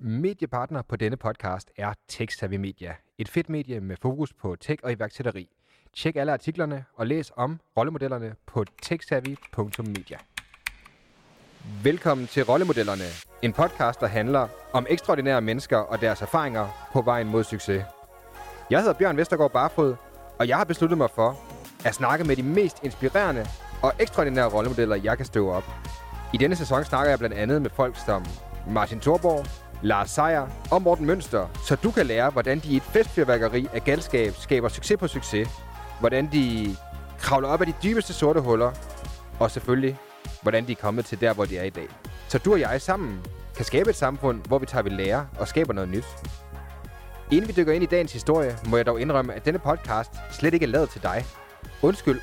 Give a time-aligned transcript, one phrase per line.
[0.00, 2.94] Mediepartner på denne podcast er TechSavvy Media.
[3.18, 5.48] Et fedt medie med fokus på tech og iværksætteri.
[5.96, 10.18] Tjek alle artiklerne og læs om rollemodellerne på techsavvy.media.
[11.82, 13.04] Velkommen til Rollemodellerne,
[13.42, 17.84] en podcast, der handler om ekstraordinære mennesker og deres erfaringer på vejen mod succes.
[18.70, 19.96] Jeg hedder Bjørn Vestergaard Barfod,
[20.38, 21.36] og jeg har besluttet mig for
[21.84, 23.46] at snakke med de mest inspirerende
[23.82, 25.64] og ekstraordinære rollemodeller, jeg kan støve op.
[26.34, 28.24] I denne sæson snakker jeg blandt andet med folk som
[28.70, 32.82] Martin Thorborg, Lars Seier og Morten Mønster, så du kan lære, hvordan de i et
[32.82, 35.48] festfyrværkeri af galskab skaber succes på succes,
[36.00, 36.76] hvordan de
[37.18, 38.72] kravler op af de dybeste sorte huller,
[39.38, 39.98] og selvfølgelig,
[40.42, 41.88] hvordan de er kommet til der, hvor de er i dag.
[42.28, 43.20] Så du og jeg sammen
[43.56, 46.06] kan skabe et samfund, hvor vi tager ved lære og skaber noget nyt.
[47.30, 50.54] Inden vi dykker ind i dagens historie, må jeg dog indrømme, at denne podcast slet
[50.54, 51.24] ikke er lavet til dig.
[51.82, 52.20] Undskyld,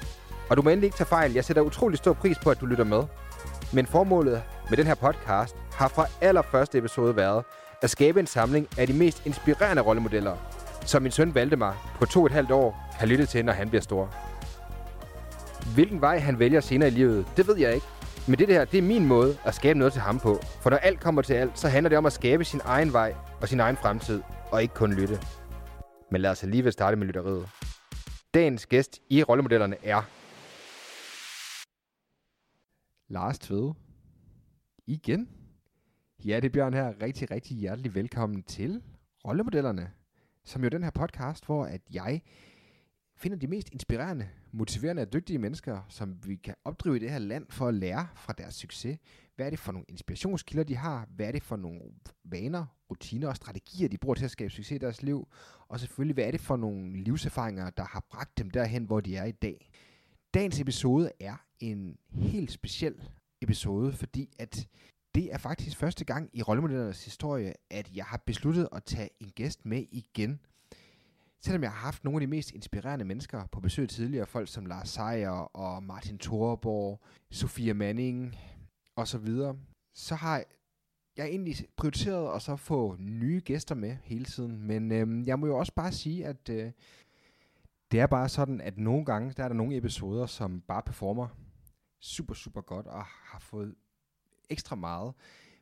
[0.49, 1.33] og du må endelig ikke tage fejl.
[1.33, 3.03] Jeg sætter utrolig stor pris på, at du lytter med.
[3.73, 7.43] Men formålet med den her podcast har fra allerførste episode været
[7.81, 10.37] at skabe en samling af de mest inspirerende rollemodeller,
[10.85, 13.69] som min søn Valdemar på to og et halvt år kan lytte til, når han
[13.69, 14.13] bliver stor.
[15.73, 17.85] Hvilken vej han vælger senere i livet, det ved jeg ikke.
[18.27, 20.39] Men det her, det er min måde at skabe noget til ham på.
[20.61, 23.15] For når alt kommer til alt, så handler det om at skabe sin egen vej
[23.41, 24.21] og sin egen fremtid,
[24.51, 25.19] og ikke kun lytte.
[26.11, 27.49] Men lad os alligevel starte med lytteriet.
[28.33, 30.01] Dagens gæst i rollemodellerne er...
[33.09, 33.73] Lars Tvede.
[34.87, 35.29] Igen.
[36.25, 37.01] Ja, det er Bjørn her.
[37.01, 38.81] Rigtig, rigtig hjertelig velkommen til
[39.27, 39.91] Rollemodellerne.
[40.43, 42.21] Som jo den her podcast, hvor at jeg
[43.15, 47.19] finder de mest inspirerende, motiverende og dygtige mennesker, som vi kan opdrive i det her
[47.19, 48.97] land for at lære fra deres succes.
[49.35, 51.07] Hvad er det for nogle inspirationskilder, de har?
[51.15, 51.81] Hvad er det for nogle
[52.23, 55.27] vaner, rutiner og strategier, de bruger til at skabe succes i deres liv?
[55.67, 59.15] Og selvfølgelig, hvad er det for nogle livserfaringer, der har bragt dem derhen, hvor de
[59.15, 59.69] er i dag?
[60.33, 62.95] Dagens episode er en helt speciel
[63.41, 64.67] episode, fordi at
[65.15, 69.29] det er faktisk første gang i rollemodellernes historie, at jeg har besluttet at tage en
[69.29, 70.39] gæst med igen.
[71.41, 74.65] Selvom jeg har haft nogle af de mest inspirerende mennesker på besøg tidligere, folk som
[74.65, 77.01] Lars Seier og Martin Thorborg,
[77.31, 78.35] Sofia Manning
[78.95, 79.57] og så videre,
[79.93, 80.43] så har
[81.17, 84.61] jeg egentlig prioriteret at så få nye gæster med hele tiden.
[84.61, 86.71] Men øhm, jeg må jo også bare sige, at øh,
[87.91, 91.27] det er bare sådan, at nogle gange, der er der nogle episoder, som bare performer
[92.05, 93.75] super, super godt og har fået
[94.49, 95.13] ekstra meget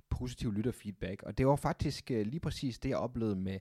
[0.10, 1.24] positiv lytterfeedback.
[1.24, 3.60] Og det var faktisk øh, lige præcis det, jeg oplevede med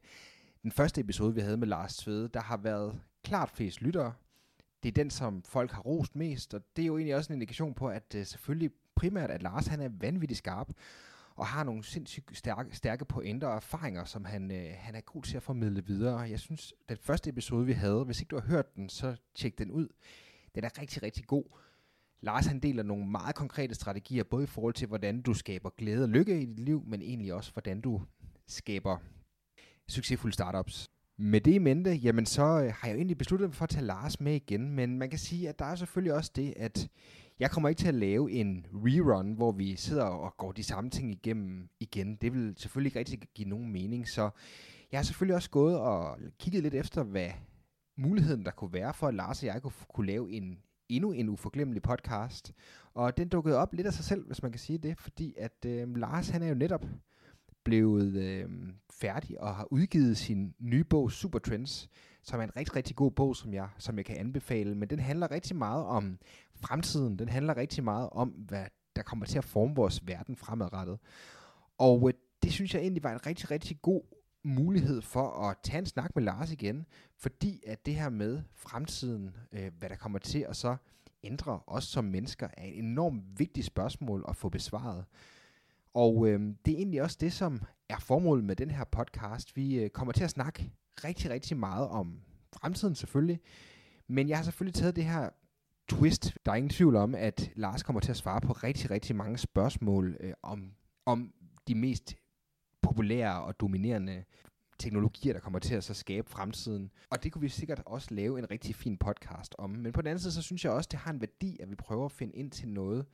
[0.62, 2.28] den første episode, vi havde med Lars Tvede.
[2.28, 4.12] Der har været klart flest lyttere.
[4.82, 7.36] Det er den, som folk har rost mest, og det er jo egentlig også en
[7.36, 10.72] indikation på, at øh, selvfølgelig primært, at Lars han er vanvittigt skarp,
[11.34, 15.22] og har nogle sindssygt stærke, stærke pointer og erfaringer, som han, øh, han er god
[15.22, 16.18] til at formidle videre.
[16.18, 19.58] Jeg synes, den første episode, vi havde, hvis ikke du har hørt den, så tjek
[19.58, 19.88] den ud.
[20.54, 21.44] Den er rigtig, rigtig god.
[22.22, 26.02] Lars han deler nogle meget konkrete strategier, både i forhold til, hvordan du skaber glæde
[26.02, 28.02] og lykke i dit liv, men egentlig også, hvordan du
[28.46, 28.96] skaber
[29.88, 30.90] succesfulde startups.
[31.16, 33.70] Med det i mente, jamen så øh, har jeg jo egentlig besluttet mig for at
[33.70, 36.88] tage Lars med igen, men man kan sige, at der er selvfølgelig også det, at
[37.40, 40.90] jeg kommer ikke til at lave en rerun, hvor vi sidder og går de samme
[40.90, 42.16] ting igennem igen.
[42.16, 44.30] Det vil selvfølgelig ikke rigtig give nogen mening, så
[44.92, 47.30] jeg har selvfølgelig også gået og kigget lidt efter, hvad
[47.96, 50.58] muligheden der kunne være for, at Lars og jeg kunne, kunne lave en
[50.96, 52.52] endnu en uforglemmelig podcast.
[52.94, 55.64] Og den dukkede op lidt af sig selv, hvis man kan sige det, fordi at
[55.66, 56.86] øh, Lars han er jo netop
[57.64, 58.48] blevet øh,
[58.90, 61.88] færdig og har udgivet sin nye bog Super Trends,
[62.22, 64.74] som er en rigtig, rigtig god bog, som jeg, som jeg kan anbefale.
[64.74, 66.18] Men den handler rigtig meget om
[66.56, 67.18] fremtiden.
[67.18, 68.64] Den handler rigtig meget om, hvad
[68.96, 70.98] der kommer til at forme vores verden fremadrettet.
[71.78, 74.02] Og øh, det synes jeg egentlig var en rigtig, rigtig god
[74.44, 76.86] mulighed for at tage en snak med Lars igen,
[77.16, 80.76] fordi at det her med fremtiden, øh, hvad der kommer til at så
[81.24, 85.04] ændre os som mennesker, er et enormt vigtigt spørgsmål at få besvaret.
[85.94, 89.56] Og øh, det er egentlig også det, som er formålet med den her podcast.
[89.56, 90.72] Vi øh, kommer til at snakke
[91.04, 92.20] rigtig, rigtig meget om
[92.52, 93.40] fremtiden selvfølgelig,
[94.08, 95.30] men jeg har selvfølgelig taget det her
[95.88, 96.36] twist.
[96.46, 99.38] Der er ingen tvivl om, at Lars kommer til at svare på rigtig, rigtig mange
[99.38, 100.72] spørgsmål øh, om,
[101.06, 101.32] om
[101.68, 102.16] de mest
[102.82, 104.24] populære og dominerende
[104.78, 106.90] teknologier, der kommer til at så skabe fremtiden.
[107.10, 109.70] Og det kunne vi sikkert også lave en rigtig fin podcast om.
[109.70, 111.74] Men på den anden side, så synes jeg også, det har en værdi, at vi
[111.74, 113.06] prøver at finde ind til noget,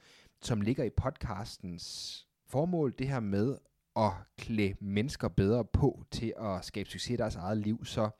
[0.42, 3.58] som ligger i podcastens formål, det her med
[3.96, 7.84] at klæde mennesker bedre på til at skabe succes i deres eget liv.
[7.84, 8.10] Så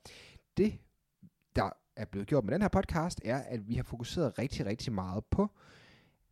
[0.56, 0.78] det,
[1.56, 4.93] der er blevet gjort med den her podcast, er, at vi har fokuseret rigtig, rigtig
[4.93, 5.50] meget på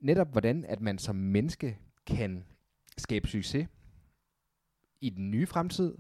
[0.01, 2.45] netop, hvordan at man som menneske kan
[2.99, 3.69] skabe succes
[5.01, 5.95] i den nye fremtid,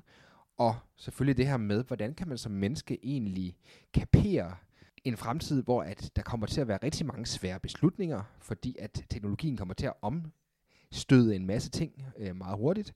[0.56, 3.56] og selvfølgelig det her med, hvordan kan man som menneske egentlig
[3.92, 4.56] kapere
[5.04, 9.04] en fremtid, hvor at der kommer til at være rigtig mange svære beslutninger, fordi at
[9.10, 12.94] teknologien kommer til at omstøde en masse ting øh, meget hurtigt.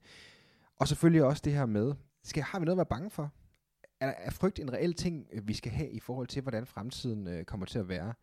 [0.77, 3.33] Og selvfølgelig også det her med, skal, har vi noget at være bange for?
[4.01, 7.27] Er, er frygt en reel ting, øh, vi skal have i forhold til, hvordan fremtiden
[7.27, 8.15] øh, kommer til at være?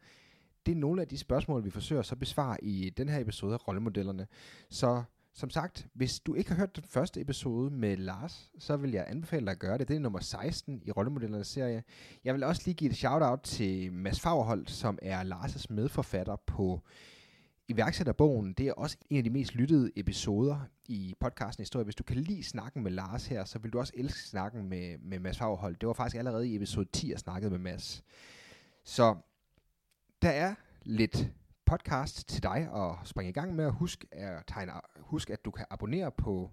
[0.65, 3.53] Det er nogle af de spørgsmål, vi forsøger så at besvare i den her episode
[3.53, 4.27] af Rollemodellerne.
[4.69, 5.03] Så
[5.37, 9.05] som sagt, hvis du ikke har hørt den første episode med Lars, så vil jeg
[9.07, 9.87] anbefale dig at gøre det.
[9.87, 11.83] Det er nummer 16 i Rollemodellernes serie.
[12.23, 16.81] Jeg vil også lige give et shout-out til Mads Fagerholt, som er Lars' medforfatter på
[17.67, 18.53] iværksætterbogen.
[18.53, 21.83] Det er også en af de mest lyttede episoder i podcasten Historie.
[21.83, 24.97] Hvis du kan lide snakken med Lars her, så vil du også elske snakken med,
[24.97, 25.81] med Mads Fagerholt.
[25.81, 28.03] Det var faktisk allerede i episode 10, jeg snakkede med Mads.
[28.83, 29.15] Så
[30.21, 31.31] der er lidt
[31.67, 33.71] podcast til dig at springe i gang med.
[33.71, 36.51] Husk at, tegne, husk, at du kan abonnere på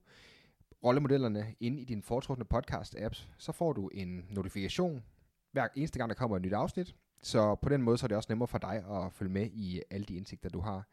[0.85, 3.29] rollemodellerne inde i din foretrukne podcast-apps.
[3.39, 5.05] Så får du en notifikation
[5.53, 6.97] hver eneste gang, der kommer et nyt afsnit.
[7.23, 9.83] Så på den måde så er det også nemmere for dig at følge med i
[9.91, 10.89] alle de indsigter, du har.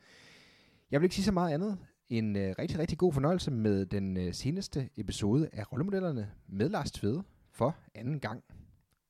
[0.91, 1.77] Jeg vil ikke sige så meget andet.
[2.09, 6.91] En øh, rigtig, rigtig god fornøjelse med den øh, seneste episode af Rollemodellerne med Lars
[6.91, 8.43] Tvede for anden gang.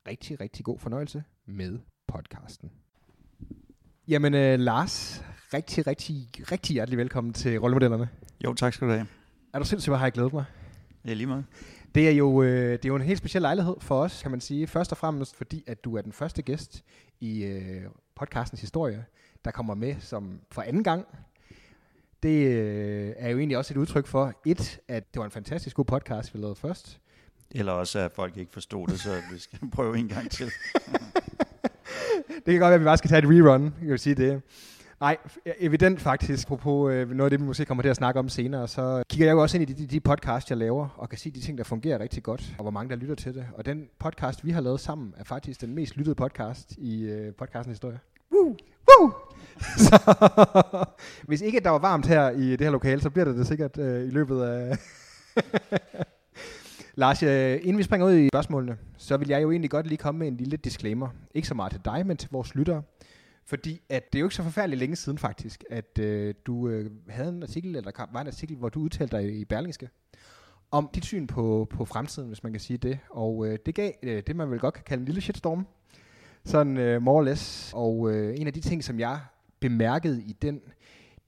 [0.07, 2.71] Rigtig, rigtig god fornøjelse med podcasten.
[4.07, 8.09] Jamen uh, Lars, rigtig, rigtig, rigtig hjertelig velkommen til Rollemodellerne.
[8.43, 9.07] Jo, tak skal du have.
[9.53, 10.45] Er du sindssygt, hvor har jeg glædet mig?
[11.05, 11.45] Ja, lige meget.
[11.95, 14.41] Det er, jo, øh, det er jo en helt speciel lejlighed for os, kan man
[14.41, 14.67] sige.
[14.67, 16.83] Først og fremmest fordi, at du er den første gæst
[17.19, 17.81] i øh,
[18.15, 19.05] podcastens historie,
[19.45, 21.05] der kommer med som for anden gang.
[22.23, 25.75] Det øh, er jo egentlig også et udtryk for, et, at det var en fantastisk
[25.75, 26.99] god podcast, vi lavede først.
[27.51, 30.51] Eller også, at folk ikke forstod det, så vi skal prøve en gang til.
[32.35, 34.41] det kan godt være, at vi bare skal tage et rerun, kan vi sige det.
[35.01, 35.17] Nej,
[35.59, 38.67] evident faktisk, på øh, noget af det, vi måske kommer til at snakke om senere,
[38.67, 41.31] så kigger jeg jo også ind i de, de podcast, jeg laver, og kan se
[41.31, 43.45] de ting, der fungerer rigtig godt, og hvor mange, der lytter til det.
[43.53, 47.33] Og den podcast, vi har lavet sammen, er faktisk den mest lyttede podcast i øh,
[47.33, 47.99] podcastens historie.
[48.31, 48.55] Woo!
[48.87, 49.11] Woo!
[49.87, 50.15] så,
[51.23, 53.77] hvis ikke der var varmt her i det her lokale, så bliver det det sikkert
[53.77, 54.77] øh, i løbet af...
[56.95, 59.97] Lars, øh, inden vi springer ud i spørgsmålene, så vil jeg jo egentlig godt lige
[59.97, 61.09] komme med en lille disclaimer.
[61.33, 62.83] Ikke så meget til dig, men til vores lyttere.
[63.45, 66.91] Fordi at det er jo ikke så forfærdeligt længe siden faktisk, at øh, du øh,
[67.09, 69.89] havde en artikel, eller var en artikel, hvor du udtalte dig i Berlingske,
[70.71, 72.99] om dit syn på, på fremtiden, hvis man kan sige det.
[73.09, 75.67] Og øh, det gav øh, det, man vel godt kan kalde en lille shitstorm.
[76.45, 77.73] Sådan øh, more or less.
[77.75, 79.19] Og øh, en af de ting, som jeg
[79.59, 80.61] bemærkede i den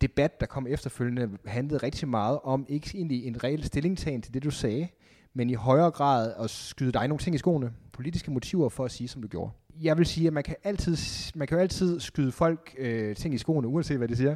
[0.02, 4.44] debat, der kom efterfølgende, handlede rigtig meget om ikke egentlig en reel stillingtagen til det,
[4.44, 4.88] du sagde,
[5.34, 7.74] men i højere grad at skyde dig nogle ting i skoene.
[7.92, 9.52] Politiske motiver for at sige, som du gjorde
[9.82, 10.98] jeg vil sige, at man kan altid,
[11.36, 14.36] man kan jo altid skyde folk øh, ting i skoene, uanset hvad de siger.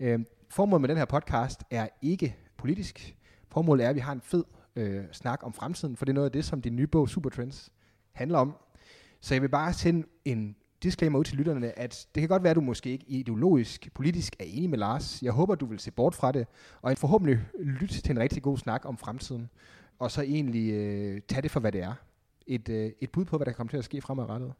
[0.00, 0.20] Øh,
[0.50, 3.16] formålet med den her podcast er ikke politisk.
[3.48, 4.44] Formålet er, at vi har en fed
[4.76, 7.72] øh, snak om fremtiden, for det er noget af det, som din nye bog Supertrends
[8.12, 8.54] handler om.
[9.20, 12.50] Så jeg vil bare sende en disclaimer ud til lytterne, at det kan godt være,
[12.50, 15.22] at du måske ikke ideologisk, politisk er enig med Lars.
[15.22, 16.46] Jeg håber, du vil se bort fra det,
[16.82, 19.50] og forhåbentlig lytte til en rigtig god snak om fremtiden,
[20.00, 21.94] og så egentlig øh, tage det for, hvad det er.
[22.46, 24.52] Et, øh, et bud på, hvad der kommer til at ske fremadrettet.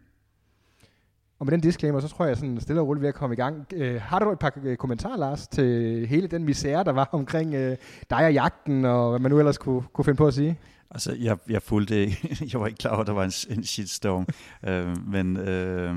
[1.38, 3.36] Og med den disclaimer, så tror jeg sådan stille og roligt ved at komme i
[3.36, 3.66] gang.
[3.74, 7.54] Øh, har du et par øh, kommentarer, Lars, til hele den misære, der var omkring
[7.54, 7.76] øh,
[8.10, 10.58] dig og jagten, og hvad man nu ellers kunne, kunne finde på at sige?
[10.90, 12.06] Altså, jeg, jeg fulgte
[12.52, 14.26] Jeg var ikke klar over, at der var en, en shitstorm.
[14.66, 15.94] øh, men, øh,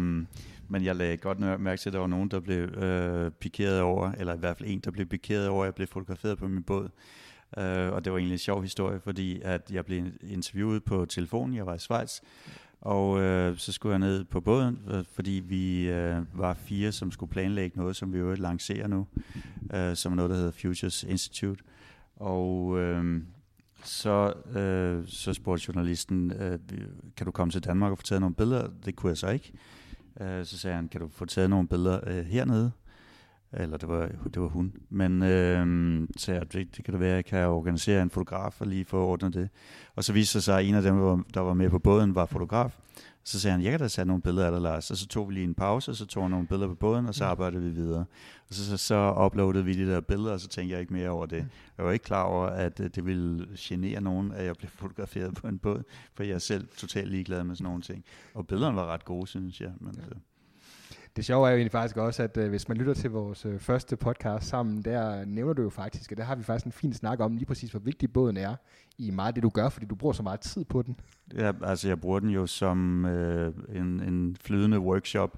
[0.69, 4.12] men jeg lagde godt mærke til, at der var nogen, der blev øh, pikeret over,
[4.12, 6.63] eller i hvert fald en, der blev pikeret over, at jeg blev fotograferet på min
[6.63, 6.89] båd.
[7.58, 11.56] Øh, og det var egentlig en sjov historie, fordi at jeg blev interviewet på telefonen.
[11.56, 12.20] Jeg var i Schweiz,
[12.82, 17.12] og øh, så skulle jeg ned på båden, øh, fordi vi øh, var fire, som
[17.12, 19.08] skulle planlægge noget, som vi jo lancerer nu,
[19.74, 21.63] øh, som er noget, der hedder Futures Institute.
[22.16, 23.22] Og øh,
[23.84, 26.60] så, øh, så spurgte journalisten, øh,
[27.18, 28.68] kan du komme til Danmark og få taget nogle billeder?
[28.86, 29.51] Det kunne jeg så ikke.
[30.22, 32.72] Øh, så sagde han, kan du få taget nogle billeder øh, hernede?
[33.53, 34.74] Eller det var, det var hun.
[34.89, 38.62] Men øh, så jeg, det, det kan det være, at jeg kan organisere en fotograf
[38.62, 39.50] og lige få ordnet det.
[39.95, 42.25] Og så viste det sig, at en af dem, der var med på båden, var
[42.25, 42.77] fotograf.
[43.25, 44.91] Så sagde han, jeg kan da tage nogle billeder af dig, Lars.
[44.91, 47.15] Og så tog vi lige en pause, og så tog nogle billeder på båden, og
[47.15, 48.05] så arbejdede vi videre.
[48.50, 51.10] Og så, så, så uploadede vi de der billeder, og så tænkte jeg ikke mere
[51.10, 51.48] over det.
[51.77, 55.36] Jeg var ikke klar over, at øh, det ville genere nogen, at jeg blev fotograferet
[55.36, 55.83] på en båd,
[56.13, 58.03] for jeg er selv totalt ligeglad med sådan nogle ting.
[58.33, 59.72] Og billederne var ret gode, synes jeg.
[59.79, 60.33] Men, ja.
[61.15, 63.60] Det sjove er jo egentlig faktisk også, at øh, hvis man lytter til vores øh,
[63.60, 66.93] første podcast sammen, der nævner du jo faktisk, at der har vi faktisk en fin
[66.93, 68.55] snak om lige præcis, hvor vigtig båden er
[68.98, 71.00] i meget det, du gør, fordi du bruger så meget tid på den.
[71.34, 75.38] Ja, altså jeg bruger den jo som øh, en, en flydende workshop,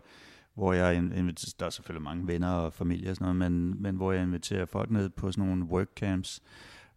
[0.54, 3.96] hvor jeg inviterer, der er selvfølgelig mange venner og familie og sådan noget, men, men
[3.96, 6.42] hvor jeg inviterer folk ned på sådan nogle workcamps,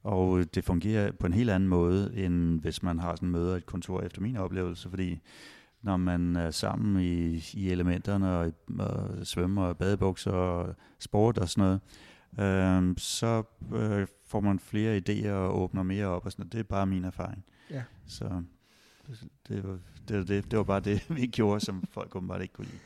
[0.02, 3.66] og det fungerer på en helt anden måde, end hvis man har sådan møder et
[3.66, 5.20] kontor efter min oplevelse, fordi
[5.82, 11.48] når man er sammen i, i elementerne og, og svømmer og badebukser og sport og
[11.48, 11.80] sådan noget,
[12.38, 13.42] øh, så
[13.74, 16.52] øh, får man flere idéer og åbner mere op og sådan noget.
[16.52, 17.44] Det er bare min erfaring.
[17.70, 17.82] Ja.
[18.06, 18.42] Så
[19.48, 22.66] det var, det, det, det var bare det, vi gjorde, som folk åbenbart ikke kunne
[22.66, 22.78] lide.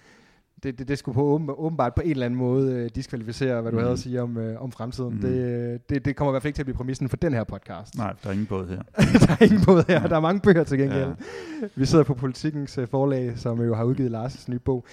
[0.62, 3.72] Det, det, det skulle på åben, åbenbart på en eller anden måde øh, diskvalificere, hvad
[3.72, 3.82] du mm.
[3.82, 5.14] havde at sige om, øh, om fremtiden.
[5.14, 5.20] Mm.
[5.20, 7.32] Det, øh, det, det kommer i hvert fald ikke til at blive præmissen for den
[7.32, 7.96] her podcast.
[7.96, 8.82] Nej, der er ingen båd her.
[9.26, 10.08] der er ingen båd her.
[10.08, 11.00] Der er mange bøger til gengæld.
[11.00, 11.66] Ja.
[11.74, 14.84] Vi sidder på Politikens uh, forlag, som jo har udgivet Lars' nye bog.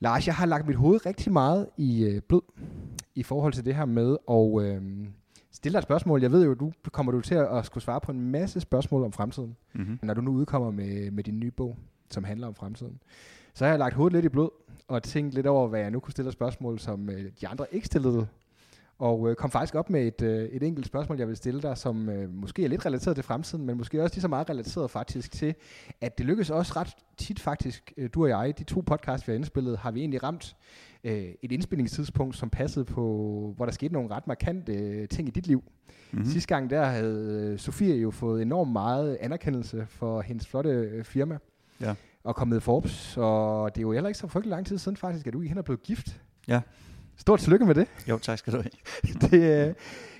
[0.00, 2.42] Lars, jeg har lagt mit hoved rigtig meget i øh, blød
[3.14, 4.82] i forhold til det her med at øh,
[5.52, 6.22] stille dig et spørgsmål.
[6.22, 9.12] Jeg ved jo, du kommer du til at skulle svare på en masse spørgsmål om
[9.12, 9.98] fremtiden, mm-hmm.
[10.02, 11.76] når du nu udkommer med, med din nye bog,
[12.10, 12.98] som handler om fremtiden.
[13.54, 14.48] Så har jeg lagt hovedet lidt i blød
[14.88, 17.86] og tænkt lidt over, hvad jeg nu kunne stille spørgsmål, som øh, de andre ikke
[17.86, 18.26] stillede
[18.98, 21.78] og øh, kom faktisk op med et, øh, et enkelt spørgsmål, jeg vil stille dig,
[21.78, 24.90] som øh, måske er lidt relateret til fremtiden, men måske også lige så meget relateret
[24.90, 25.54] faktisk til,
[26.00, 29.32] at det lykkes også ret tit faktisk, øh, du og jeg, de to podcasts, vi
[29.32, 30.56] har indspillet, har vi egentlig ramt
[31.04, 33.02] øh, et indspillingstidspunkt, som passede på,
[33.56, 35.64] hvor der skete nogle ret markante øh, ting i dit liv.
[36.12, 36.26] Mm-hmm.
[36.26, 41.04] Sidste gang der havde øh, Sofie jo fået enormt meget anerkendelse for hendes flotte øh,
[41.04, 41.38] firma.
[41.80, 41.94] Ja.
[42.28, 44.96] Og kommet i Forbes, og det er jo heller ikke så frygtelig lang tid siden
[44.96, 46.20] faktisk, at du gik hen og blev gift.
[46.48, 46.60] Ja.
[47.16, 47.86] Stort tillykke med det.
[48.08, 48.70] Jo, tak skal du have.
[49.30, 49.74] det, øh,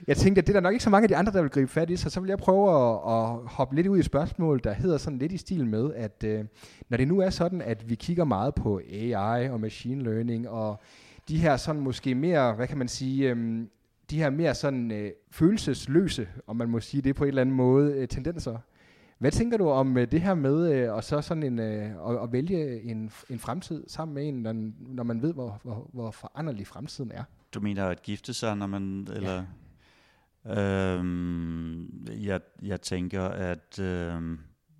[0.06, 1.50] jeg tænkte, at det er der nok ikke så mange af de andre, der vil
[1.50, 4.04] gribe fat i, så så vil jeg prøve at, at hoppe lidt ud i et
[4.04, 6.44] spørgsmål, der hedder sådan lidt i stil med, at øh,
[6.88, 10.80] når det nu er sådan, at vi kigger meget på AI og machine learning, og
[11.28, 13.66] de her sådan måske mere, hvad kan man sige, øh,
[14.10, 17.54] de her mere sådan øh, følelsesløse, om man må sige det på en eller anden
[17.54, 18.58] måde, øh, tendenser,
[19.18, 22.32] hvad tænker du om uh, det her med øh, og så sådan en, at, at
[22.32, 26.66] vælge en, en fremtid sammen med en, når, når man ved, hvor, hvor, hvor foranderlig
[26.66, 27.24] fremtiden er?
[27.54, 29.08] Du mener at gifte sig, når man...
[29.12, 29.44] Eller,
[30.44, 30.96] ja.
[30.96, 34.38] øhm, jeg, jeg tænker, at øhm,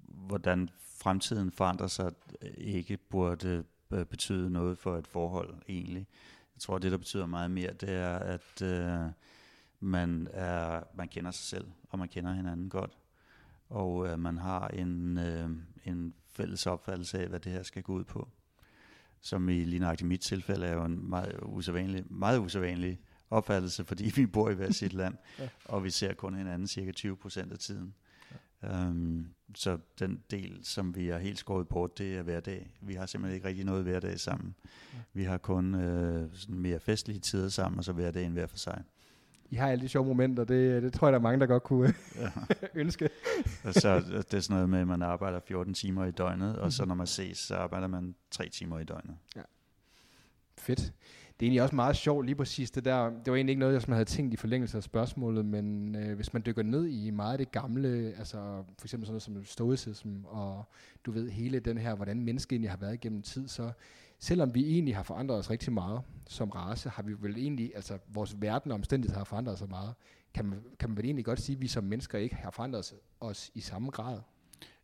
[0.09, 0.69] hvordan
[0.99, 2.13] fremtiden forandrer sig,
[2.57, 3.65] ikke burde
[4.11, 6.07] betyde noget for et forhold egentlig.
[6.57, 9.11] Jeg tror, det, der betyder meget mere, det er, at øh,
[9.81, 12.99] man, er, man kender sig selv, og man kender hinanden godt
[13.69, 15.51] og øh, man har en, øh,
[15.85, 18.29] en fælles opfattelse af, hvad det her skal gå ud på.
[19.21, 24.13] Som i lige nøjagtigt mit tilfælde er jo en meget usædvanlig, meget usædvanlig opfattelse, fordi
[24.17, 25.49] vi bor i hver sit land, ja.
[25.65, 27.95] og vi ser kun hinanden cirka 20 procent af tiden.
[28.63, 28.89] Ja.
[28.89, 32.71] Um, så den del, som vi er helt skåret bort, det er hverdag.
[32.81, 34.55] Vi har simpelthen ikke rigtig noget hverdag sammen.
[34.95, 34.99] Ja.
[35.13, 38.83] Vi har kun øh, sådan mere festlige tider sammen, og så hverdagen hver for sig.
[39.51, 41.63] I har alle de sjove momenter, det, det tror jeg, der er mange, der godt
[41.63, 42.31] kunne ja.
[42.81, 43.09] ønske.
[43.65, 46.73] og så det er sådan noget med, at man arbejder 14 timer i døgnet, og
[46.73, 46.89] så mhm.
[46.89, 49.17] når man ses, så arbejder man 3 timer i døgnet.
[49.37, 49.43] Ja.
[50.59, 50.93] Fedt.
[51.41, 53.05] Det er egentlig også meget sjovt lige præcis det der.
[53.05, 56.33] Det var egentlig ikke noget, jeg havde tænkt i forlængelse af spørgsmålet, men øh, hvis
[56.33, 60.25] man dykker ned i meget af det gamle, altså for eksempel sådan noget som stoicism,
[60.25, 60.65] og
[61.07, 63.73] du ved hele den her, hvordan mennesket egentlig har været igennem tid, så
[64.19, 67.99] selvom vi egentlig har forandret os rigtig meget som race, har vi vel egentlig, altså
[68.09, 69.95] vores verden og omstændigheder har forandret sig meget,
[70.35, 72.93] kan man, kan man vel egentlig godt sige, at vi som mennesker ikke har forandret
[73.21, 74.21] os i samme grad?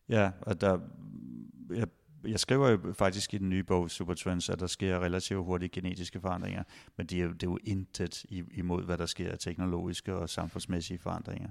[0.09, 0.79] Ja, og der,
[1.71, 1.87] jeg,
[2.25, 6.21] jeg skriver jo faktisk i den nye bog, Supertrends, at der sker relativt hurtige genetiske
[6.21, 6.63] forandringer,
[6.97, 8.25] men det er jo, det er jo intet
[8.55, 11.49] imod, hvad der sker af teknologiske og samfundsmæssige forandringer.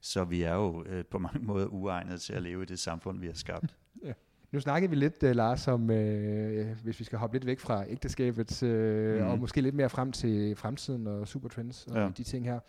[0.00, 3.20] Så vi er jo øh, på mange måder uegnet til at leve i det samfund,
[3.20, 3.76] vi har skabt.
[4.04, 4.12] ja.
[4.52, 5.96] Nu snakkede vi lidt, uh, Lars, om, uh,
[6.82, 9.30] hvis vi skal hoppe lidt væk fra ægteskabet, uh, mm.
[9.30, 12.08] og måske lidt mere frem til fremtiden og supertrends og ja.
[12.16, 12.60] de ting her.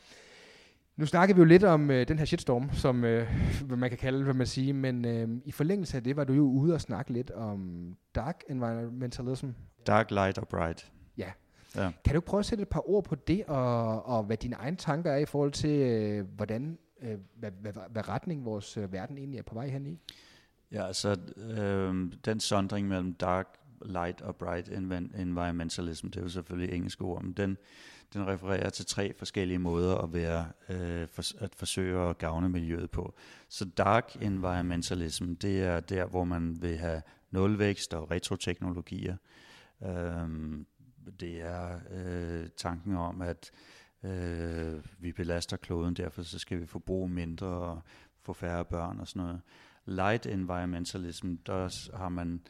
[0.96, 4.24] Nu snakker vi jo lidt om uh, den her shitstorm, som uh, man kan kalde,
[4.24, 7.14] hvad man siger, men uh, i forlængelse af det var du jo ude og snakke
[7.14, 9.48] lidt om dark environmentalism.
[9.88, 10.92] Dark, light og bright.
[11.18, 11.32] Ja.
[11.76, 11.92] ja.
[12.06, 14.78] Kan du prøve at sætte et par ord på det, og, og hvad dine egne
[14.78, 19.18] tanker er i forhold til, uh, hvordan, uh, hvad, hvad, hvad retning vores uh, verden
[19.18, 20.00] egentlig er på vej hen i?
[20.72, 23.48] Ja, altså øh, den sondring mellem dark,
[23.86, 24.70] light og bright
[25.16, 27.58] environmentalism, det er jo selvfølgelig engelske ord, men den,
[28.14, 32.92] den refererer til tre forskellige måder at være øh, for, at forsøge at gavne miljøet
[32.92, 33.14] på.
[33.50, 39.18] Så dark environmentalism, det er der, hvor man vil have nulvækst og retroteknologier.
[39.84, 40.30] Øh,
[41.20, 43.52] det er øh, tanken om, at
[44.04, 47.82] øh, vi belaster kloden, derfor så skal vi forbruge mindre og
[48.22, 49.42] få færre børn og sådan noget
[49.88, 52.42] light environmentalism, der har man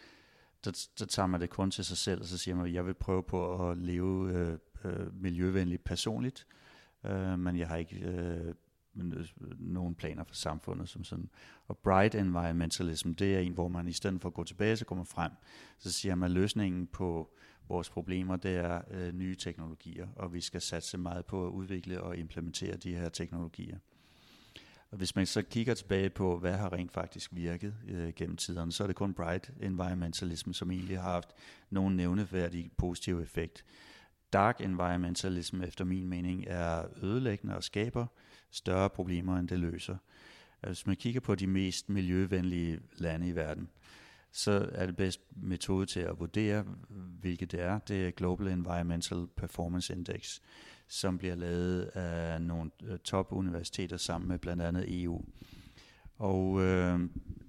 [0.66, 2.86] der, der tager man det kun til sig selv, og så siger man, at jeg
[2.86, 6.48] vil prøve på at leve øh, øh, miljøvenligt personligt,
[7.06, 8.54] øh, men jeg har ikke øh,
[8.98, 9.26] øh,
[9.60, 11.30] nogen planer for samfundet som sådan.
[11.68, 14.86] Og bright environmentalism, det er en, hvor man i stedet for at gå tilbage, så
[14.86, 15.32] kommer frem.
[15.78, 17.34] Så siger man, at løsningen på
[17.68, 22.02] vores problemer, det er øh, nye teknologier, og vi skal satse meget på at udvikle
[22.02, 23.78] og implementere de her teknologier.
[24.92, 28.72] Og hvis man så kigger tilbage på, hvad har rent faktisk virket øh, gennem tiderne,
[28.72, 31.30] så er det kun bright environmentalism, som egentlig har haft
[31.70, 33.66] nogen nævneværdig positiv effekt.
[34.34, 38.06] dark environmentalism efter min mening er ødelæggende og skaber
[38.52, 39.98] større problemer, end det løser.
[40.64, 43.70] Altså, hvis man kigger på de mest miljøvenlige lande i verden,
[44.32, 46.66] så er det bedst metode til at vurdere,
[47.20, 47.80] hvilket det er.
[47.80, 50.40] Det er Global Environmental Performance Index,
[50.88, 55.26] som bliver lavet af nogle øh, topuniversiteter sammen med blandt andet EU.
[56.18, 57.00] Og øh,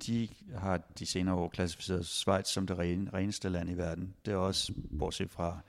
[0.07, 4.15] de har de senere år klassificeret Schweiz som det ren, reneste land i verden.
[4.25, 5.61] Det er også, bortset fra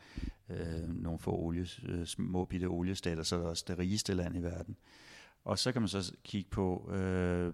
[0.50, 4.38] øh, nogle få olie, øh, små bitte oliestater, så er det også det rigeste land
[4.38, 4.78] i verden.
[5.44, 7.54] Og så kan man så kigge på, øh,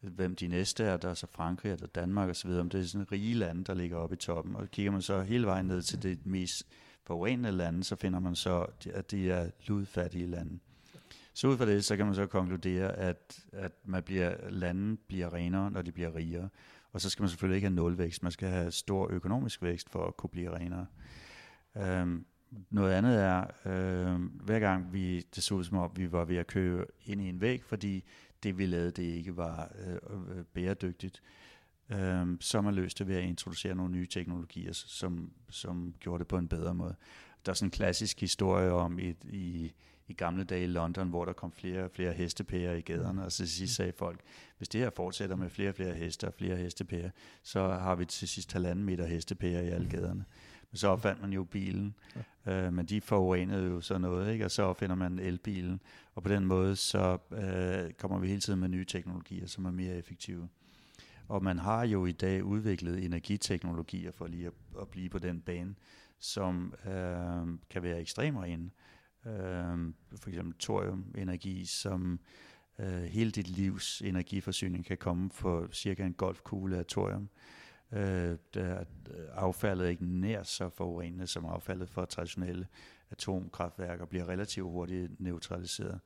[0.00, 0.96] hvem de næste er.
[0.96, 2.50] Der er så Frankrig, og der Danmark osv.
[2.50, 4.56] Om det er sådan rige lande, der ligger oppe i toppen.
[4.56, 6.66] Og kigger man så hele vejen ned til det mest
[7.08, 10.58] forurenede lande, så finder man så, at de er ludfattige lande.
[11.34, 15.32] Så ud fra det, så kan man så konkludere, at, at man bliver, landet bliver
[15.32, 16.48] renere, når de bliver rigere.
[16.92, 20.06] Og så skal man selvfølgelig ikke have nulvækst, man skal have stor økonomisk vækst for
[20.06, 20.86] at kunne blive renere.
[21.76, 22.24] Øhm,
[22.70, 26.36] noget andet er, øh, hver gang vi, det så ud som om, vi var ved
[26.36, 28.04] at køre ind i en væg, fordi
[28.42, 31.47] det vi lavede, det ikke var øh, øh bæredygtigt, øh,
[32.40, 36.36] så man løste det ved at introducere nogle nye teknologier, som, som gjorde det på
[36.38, 36.94] en bedre måde.
[37.46, 39.72] Der er sådan en klassisk historie om et, i,
[40.08, 43.32] i gamle dage i London, hvor der kom flere og flere hestepærer i gaderne, og
[43.32, 44.20] så til sidst sagde folk,
[44.58, 47.10] hvis det her fortsætter med flere og flere heste og flere hestepærer,
[47.42, 50.24] så har vi til sidst halvanden meter hestepærer i alle gaderne.
[50.70, 51.94] Men så opfandt man jo bilen,
[52.46, 52.66] ja.
[52.66, 54.44] øh, men de forurenede jo så noget, ikke?
[54.44, 55.80] og så opfinder man elbilen,
[56.14, 59.70] og på den måde så øh, kommer vi hele tiden med nye teknologier, som er
[59.70, 60.48] mere effektive.
[61.28, 65.40] Og man har jo i dag udviklet energiteknologier for lige at, at blive på den
[65.40, 65.74] bane,
[66.18, 68.70] som øh, kan være ekstremt rene.
[69.26, 72.20] Øh, for eksempel thoriumenergi, som
[72.78, 77.28] øh, hele dit livs energiforsyning kan komme for cirka en golfkugle af thorium.
[77.92, 82.66] Øh, der øh, affaldet er ikke nær så forurenende som affaldet for traditionelle
[83.10, 86.00] atomkraftværker, bliver relativt hurtigt neutraliseret.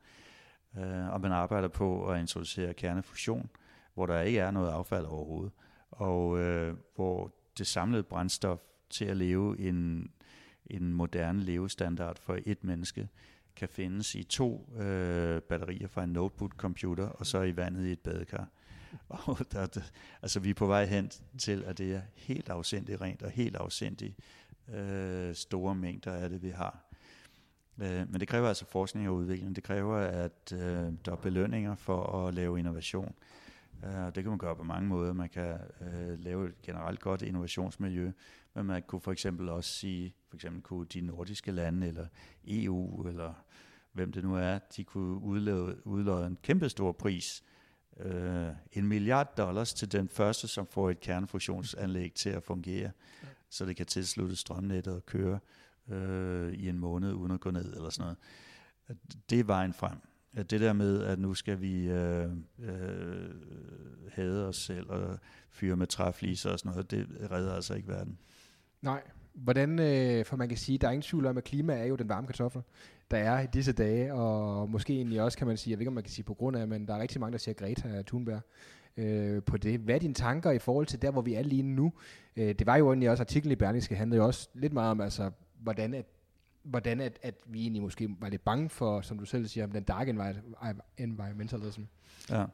[0.77, 3.49] Øh, og man arbejder på at introducere kernefusion,
[3.93, 5.51] hvor der ikke er noget affald overhovedet,
[5.91, 8.59] og øh, hvor det samlede brændstof
[8.89, 10.11] til at leve en,
[10.65, 13.09] en moderne levestandard for et menneske,
[13.55, 17.99] kan findes i to øh, batterier fra en notebook-computer, og så i vandet i et
[17.99, 18.47] badekar.
[19.27, 19.81] Og der, der,
[20.21, 23.55] altså, vi er på vej hen til, at det er helt afsindigt rent, og helt
[23.55, 24.15] afsindigt
[24.73, 26.79] øh, store mængder af det, vi har.
[27.81, 29.55] Øh, men det kræver altså forskning og udvikling.
[29.55, 33.15] Det kræver, at øh, der er belønninger for at lave innovation.
[33.87, 35.13] Uh, det kan man gøre på mange måder.
[35.13, 38.11] Man kan uh, lave et generelt godt innovationsmiljø,
[38.53, 42.07] men man kunne for eksempel også sige, for eksempel kunne de nordiske lande, eller
[42.47, 43.33] EU, eller
[43.91, 47.43] hvem det nu er, de kunne udløde, udløde en kæmpe stor pris,
[48.05, 52.91] uh, en milliard dollars til den første, som får et kernefusionsanlæg til at fungere,
[53.23, 53.27] ja.
[53.49, 55.39] så det kan tilslutte strømnettet og køre
[55.87, 58.17] uh, i en måned uden at gå ned, eller sådan noget.
[59.29, 59.97] Det er vejen frem
[60.33, 63.29] at det der med, at nu skal vi øh, øh,
[64.11, 65.19] hade os selv og
[65.49, 68.17] fyre med træfliser og sådan noget, det redder altså ikke verden.
[68.81, 69.01] Nej,
[69.33, 71.95] hvordan, øh, for man kan sige, der er ingen tvivl om, at klima er jo
[71.95, 72.61] den varme kartoffel,
[73.11, 75.89] der er i disse dage, og måske egentlig også kan man sige, jeg ved ikke
[75.89, 78.01] om man kan sige på grund af, men der er rigtig mange, der siger Greta
[78.07, 78.41] Thunberg
[78.97, 79.79] øh, på det.
[79.79, 81.93] Hvad er dine tanker i forhold til der, hvor vi er lige nu?
[82.35, 85.01] Øh, det var jo egentlig også artiklen i Berlingske, handlede jo også lidt meget om,
[85.01, 86.05] altså, hvordan at
[86.63, 89.83] hvordan at, at vi egentlig måske var lidt bange for, som du selv siger, den
[89.83, 90.07] dark
[90.97, 91.81] environmentalism.
[92.29, 92.45] Ja.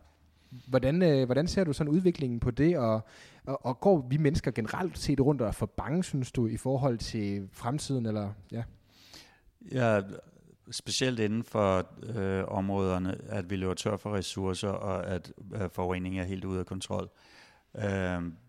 [0.67, 3.01] Hvordan, øh, hvordan ser du sådan udviklingen på det, og,
[3.45, 6.57] og, og går vi mennesker generelt set rundt og er for bange, synes du, i
[6.57, 8.05] forhold til fremtiden?
[8.05, 8.63] Eller, ja?
[9.71, 10.01] ja,
[10.71, 16.21] specielt inden for øh, områderne, at vi løber tør for ressourcer, og at øh, forureningen
[16.21, 17.09] er helt ude af kontrol.
[17.75, 17.83] Øh,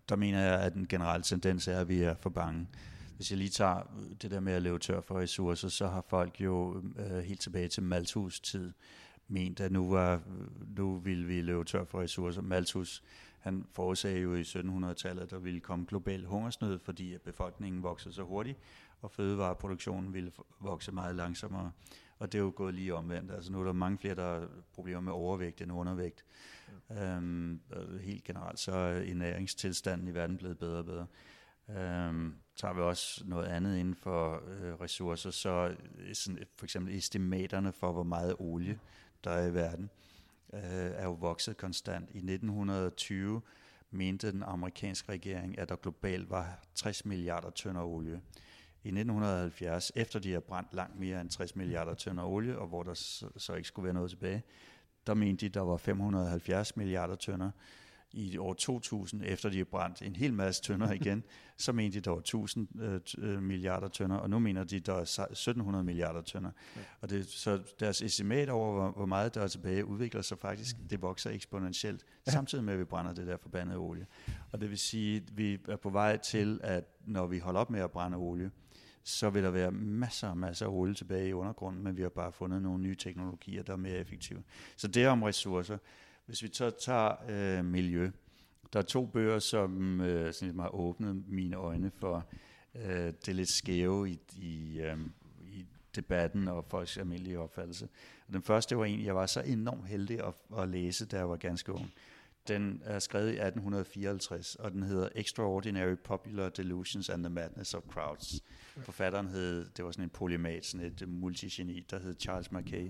[0.09, 2.67] der mener jeg, at den generelle tendens er, at vi er for bange.
[3.21, 3.83] Hvis jeg lige tager
[4.23, 7.69] det der med at leve tør for ressourcer, så har folk jo øh, helt tilbage
[7.69, 8.73] til Malthus tid
[9.29, 10.21] ment, at nu, var,
[10.77, 12.43] nu ville vi leve tør for ressourcer.
[12.43, 13.03] Malthus,
[13.39, 18.23] han forudsagde jo i 1700-tallet, at der ville komme global hungersnød, fordi befolkningen voksede så
[18.23, 18.59] hurtigt,
[19.03, 21.73] og fødevareproduktionen ville vokse meget langsommere.
[22.19, 23.33] Og det er jo gået lige omvendt.
[23.33, 26.25] Altså nu er der mange flere, der har problemer med overvægt end undervægt.
[26.91, 27.17] Ja.
[27.17, 27.61] Øhm,
[28.03, 31.07] helt generelt så er ernæringstilstanden i verden blevet bedre og bedre.
[31.77, 36.67] Øhm, tager vi også noget andet inden for øh, ressourcer, så øh, sådan, øh, for
[36.67, 38.79] eksempel estimaterne for, hvor meget olie
[39.25, 39.91] der er i verden,
[40.55, 42.09] øh, er jo vokset konstant.
[42.11, 43.43] I 1920
[43.91, 48.21] mente den amerikanske regering, at der globalt var 60 milliarder tønder olie.
[48.85, 52.83] I 1970, efter de har brændt langt mere end 60 milliarder tønder olie, og hvor
[52.83, 54.43] der så, så ikke skulle være noget tilbage,
[55.07, 57.51] der mente de, der var 570 milliarder tønder
[58.13, 61.25] i år 2000, efter de har brændt en hel masse tønder igen,
[61.57, 64.95] så mente de, der var 1000 øh, øh, milliarder tønder, og nu mener de, der
[64.95, 66.51] er 1700 milliarder tønder.
[66.77, 66.81] Ja.
[67.01, 70.77] Og det, så deres estimat over, hvor, hvor meget der er tilbage, udvikler sig faktisk,
[70.91, 72.33] det vokser eksponentielt, ja.
[72.33, 74.07] samtidig med, at vi brænder det der forbandede olie.
[74.53, 77.71] Og det vil sige, at vi er på vej til, at når vi holder op
[77.71, 78.51] med at brænde olie,
[79.03, 82.09] så vil der være masser og masser af olie tilbage i undergrunden, men vi har
[82.09, 84.43] bare fundet nogle nye teknologier, der er mere effektive.
[84.77, 85.79] Så det er om ressourcer.
[86.31, 88.11] Hvis vi så tager øh, miljø,
[88.73, 92.27] der er to bøger, som øh, sådan har åbnet mine øjne for
[92.75, 94.99] øh, det lidt skæve i, i, øh,
[95.43, 95.65] i
[95.95, 97.89] debatten og folks almindelige opfattelse.
[98.27, 101.29] Og den første var en, jeg var så enormt heldig at, at læse, da jeg
[101.29, 101.93] var ganske ung.
[102.49, 107.83] Den er skrevet i 1854, og den hedder Extraordinary Popular Delusions and the Madness of
[107.83, 108.43] Crowds.
[108.77, 112.89] Forfatteren hed, det var sådan en polymat, sådan et multigeni, der hed Charles Mackay.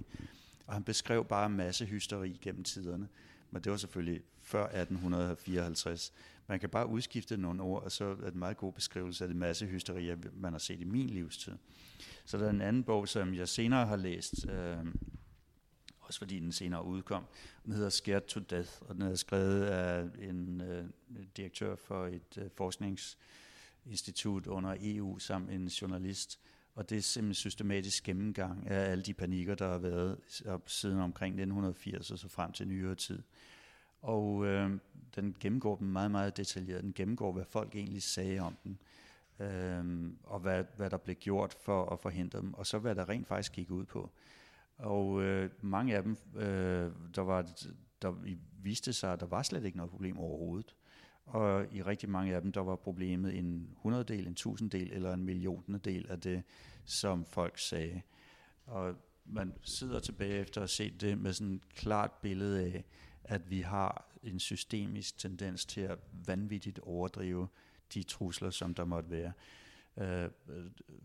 [0.67, 3.09] Og han beskrev bare masse hysteri gennem tiderne.
[3.51, 6.13] Men det var selvfølgelig før 1854.
[6.47, 9.29] Man kan bare udskifte nogle ord, og så er det en meget god beskrivelse af
[9.29, 11.53] det masse hysteri, man har set i min livstid.
[12.25, 14.87] Så der er en anden bog, som jeg senere har læst, øh,
[16.01, 17.25] også fordi den senere udkom.
[17.65, 20.85] Den hedder Scared to Death, og den er skrevet af en øh,
[21.37, 26.41] direktør for et øh, forskningsinstitut under EU, samt en journalist.
[26.81, 30.69] Og det er simpelthen en systematisk gennemgang af alle de panikker, der har været op
[30.69, 33.23] siden omkring 1980 og så frem til nyere tid.
[34.03, 34.71] Og øh,
[35.17, 36.83] den gennemgår dem meget, meget detaljeret.
[36.83, 38.79] Den gennemgår, hvad folk egentlig sagde om den,
[39.47, 43.09] øh, og hvad, hvad der blev gjort for at forhindre dem, og så hvad der
[43.09, 44.11] rent faktisk gik ud på.
[44.77, 47.51] Og øh, mange af dem, øh, der, var,
[48.03, 48.15] der
[48.63, 50.75] viste sig, at der var slet ikke noget problem overhovedet.
[51.27, 55.25] Og i rigtig mange af dem, der var problemet en hundreddel, en tusinddel eller en
[55.25, 56.43] milliontedel af det,
[56.85, 58.03] som folk sagde.
[58.67, 62.85] Og man sidder tilbage efter at se det med sådan et klart billede af,
[63.25, 67.49] at vi har en systemisk tendens til at vanvittigt overdrive
[67.95, 69.33] de trusler, som der måtte være.
[69.97, 70.31] Øh,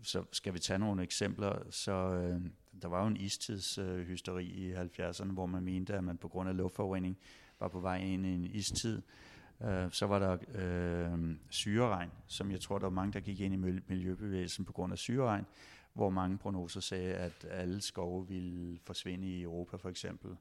[0.04, 2.42] så skal vi tage nogle eksempler, så øh,
[2.82, 6.58] der var jo en istidshysteri i 70'erne, hvor man mente, at man på grund af
[6.58, 7.18] luftforurening
[7.60, 8.98] var på vej ind i en istid.
[8.98, 9.35] Øh,
[9.66, 13.54] Øh, så var der øh, syreregn, som jeg tror, der var mange, der gik ind
[13.54, 15.46] i miljøbevægelsen på grund af syreregn,
[15.94, 20.38] hvor mange prognoser sagde, at alle skove ville forsvinde i Europa for eksempel.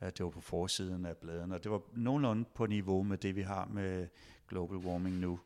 [0.00, 3.36] At det var på forsiden af bladene, og det var nogenlunde på niveau med det,
[3.36, 4.08] vi har med
[4.48, 5.40] global warming nu,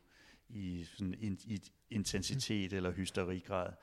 [0.49, 3.73] i, sådan in, i intensitet eller hysterigrad.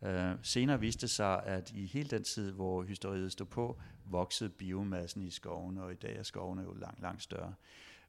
[0.00, 4.50] Uh, senere viste det sig, at i hele den tid, hvor hysteriet stod på, voksede
[4.50, 7.54] biomassen i skovene, og i dag er skovene jo langt, langt større.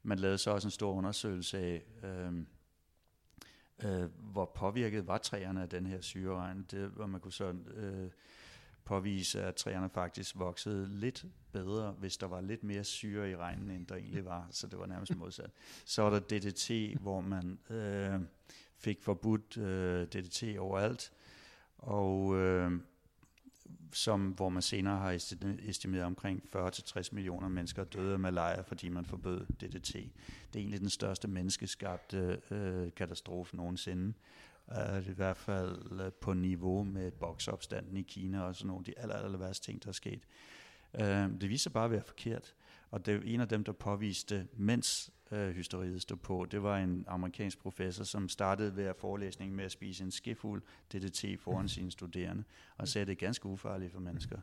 [0.03, 2.33] Man lavede så også en stor undersøgelse af, øh,
[3.83, 6.65] øh, hvor påvirket var træerne af den her syreregn.
[6.71, 8.09] Det, hvor man kunne så øh,
[8.85, 13.69] påvise, at træerne faktisk voksede lidt bedre, hvis der var lidt mere syre i regnen,
[13.71, 14.47] end der egentlig var.
[14.51, 15.51] Så det var nærmest modsat.
[15.85, 18.19] Så var der DDT, hvor man øh,
[18.77, 21.11] fik forbudt øh, DDT overalt,
[21.77, 22.71] og øh,
[23.93, 25.11] som, hvor man senere har
[25.67, 29.93] estimeret omkring 40-60 millioner mennesker døde af malaria, fordi man forbød DDT.
[29.93, 34.13] Det er egentlig den største menneskeskabte øh, katastrofe nogensinde
[34.67, 38.85] Uh, i hvert fald øh, på niveau med boksopstanden i Kina og sådan nogle af
[38.85, 40.23] de aller, aller værste ting, der er sket.
[40.93, 41.01] Uh,
[41.41, 42.55] det viser bare at være forkert.
[42.91, 46.77] Og det er en af dem, der påviste, mens øh, hysteriet stod på, det var
[46.77, 50.61] en amerikansk professor, som startede hver forelæsning med at spise en skefuld
[50.93, 52.43] DDT foran sine studerende,
[52.77, 54.37] og sagde, at det er ganske ufarligt for mennesker.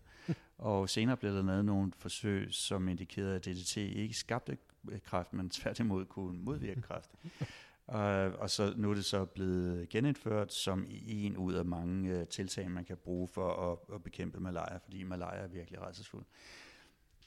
[0.59, 4.57] Og senere blev der lavet nogle forsøg, som indikerede, at DDT ikke skabte
[5.05, 7.11] kræft, men tværtimod kunne modvirke kræft.
[7.89, 12.27] Og, og så nu er det så blevet genindført som en ud af mange uh,
[12.27, 16.25] tiltag, man kan bruge for at, at bekæmpe malaria, fordi malaria er virkelig rædselsfuld.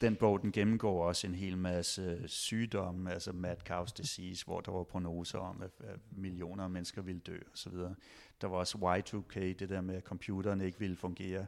[0.02, 4.72] Den bog, den gennemgår også en hel masse sygdomme, altså mad cow's disease, hvor der
[4.72, 5.72] var prognoser om, at,
[6.12, 7.74] millioner af mennesker ville dø osv.
[8.42, 11.46] Der var også Y2K, det der med, at computeren ikke ville fungere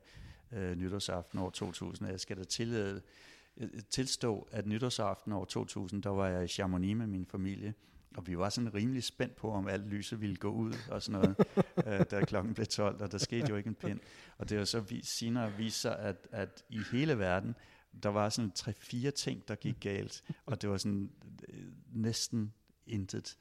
[0.51, 2.09] uh, nytårsaften år 2000.
[2.09, 3.01] Jeg skal da tillade,
[3.57, 7.73] øh, tilstå, at nytårsaften år 2000, der var jeg i Chamonix med min familie,
[8.17, 11.21] og vi var sådan rimelig spændt på, om alt lyset ville gå ud og sådan
[11.21, 11.35] noget,
[11.87, 13.99] øh, da klokken blev 12, og der skete jo ikke en pind.
[14.37, 17.55] Og det var så vi, senere vist sig, at, at i hele verden,
[18.03, 21.11] der var sådan tre-fire ting, der gik galt, og det var sådan
[21.49, 22.53] øh, næsten
[22.87, 23.37] intet.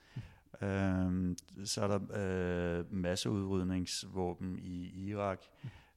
[0.63, 5.43] Øhm, så er der øh, masseudrydningsvåben i Irak,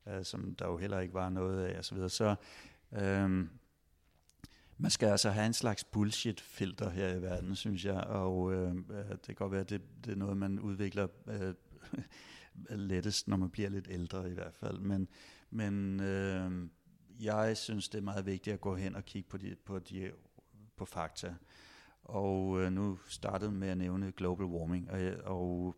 [0.07, 2.09] øh, som der jo heller ikke var noget af, og så videre.
[2.09, 2.35] Så
[2.91, 3.47] øh,
[4.77, 9.09] man skal altså have en slags bullshit-filter her i verden, synes jeg, og øh, øh,
[9.09, 11.53] det kan godt være, at det, det er noget, man udvikler øh,
[12.89, 14.79] lettest, når man bliver lidt ældre i hvert fald.
[14.79, 15.07] Men,
[15.49, 16.69] men øh,
[17.19, 20.11] jeg synes, det er meget vigtigt at gå hen og kigge på, de, på, de,
[20.75, 21.35] på fakta.
[22.03, 25.75] Og øh, nu startede med at nævne global warming, og, og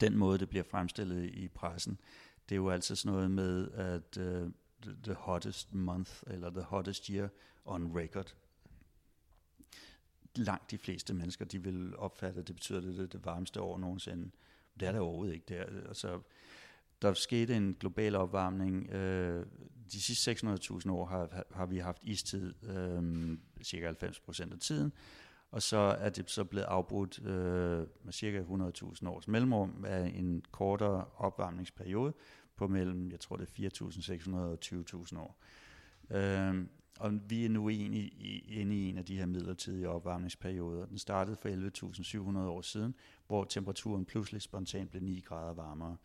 [0.00, 2.00] den måde, det bliver fremstillet i pressen,
[2.48, 4.50] det er jo altid sådan noget med, at uh,
[5.02, 7.28] the hottest month, eller the hottest year
[7.64, 8.34] on record.
[10.36, 13.60] Langt de fleste mennesker, de vil opfatte, at det betyder, at det er det varmeste
[13.60, 14.30] år nogensinde.
[14.80, 15.46] Det er det overhovedet ikke.
[15.48, 16.20] Det er, altså,
[17.02, 18.90] der skete en global opvarmning.
[18.90, 19.46] Øh,
[19.92, 24.92] de sidste 600.000 år har, har vi haft istid øh, cirka 90 procent af tiden,
[25.50, 30.42] og så er det så blevet afbrudt øh, med cirka 100.000 års mellemrum af en
[30.50, 32.12] kortere opvarmningsperiode
[32.56, 33.70] på mellem, jeg tror det er
[34.28, 35.40] 4.600 og 20.000 år.
[36.10, 36.64] Øh,
[36.98, 40.86] og vi er nu inde i, inde i en af de her midlertidige opvarmningsperioder.
[40.86, 42.94] Den startede for 11.700 år siden,
[43.26, 45.96] hvor temperaturen pludselig spontant blev 9 grader varmere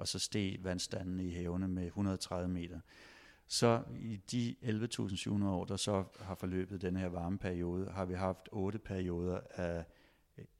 [0.00, 2.80] og så steg vandstanden i havene med 130 meter.
[3.46, 8.14] Så i de 11.700 år, der så har forløbet den her varme periode, har vi
[8.14, 9.84] haft otte perioder af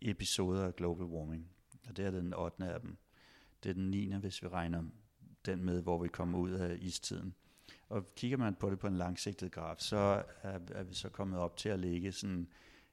[0.01, 1.51] episoder af global warming.
[1.89, 2.65] Og det er den 8.
[2.65, 2.97] af dem.
[3.63, 4.15] Det er den 9.
[4.15, 4.83] hvis vi regner
[5.47, 7.35] den med, hvor vi kommer ud af istiden.
[7.89, 11.39] Og kigger man på det på en langsigtet graf, så er, er vi så kommet
[11.39, 12.49] op til at ligge sådan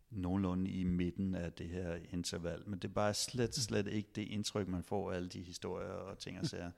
[0.10, 2.64] nogenlunde i midten af det her interval.
[2.66, 5.90] Men det er bare slet, slet ikke det indtryk, man får af alle de historier
[5.90, 6.72] og ting og sager,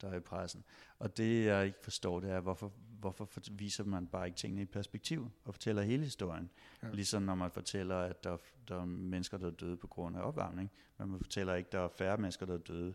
[0.00, 0.64] der er i pressen.
[0.98, 4.64] Og det, jeg ikke forstår, det er, hvorfor, hvorfor viser man bare ikke tingene i
[4.64, 6.50] perspektiv og fortæller hele historien?
[6.82, 6.90] Ja.
[6.90, 8.36] Ligesom når man fortæller, at der,
[8.68, 11.72] der er mennesker, der er døde på grund af opvarmning, men man fortæller ikke, at
[11.72, 12.94] der er færre mennesker, der er døde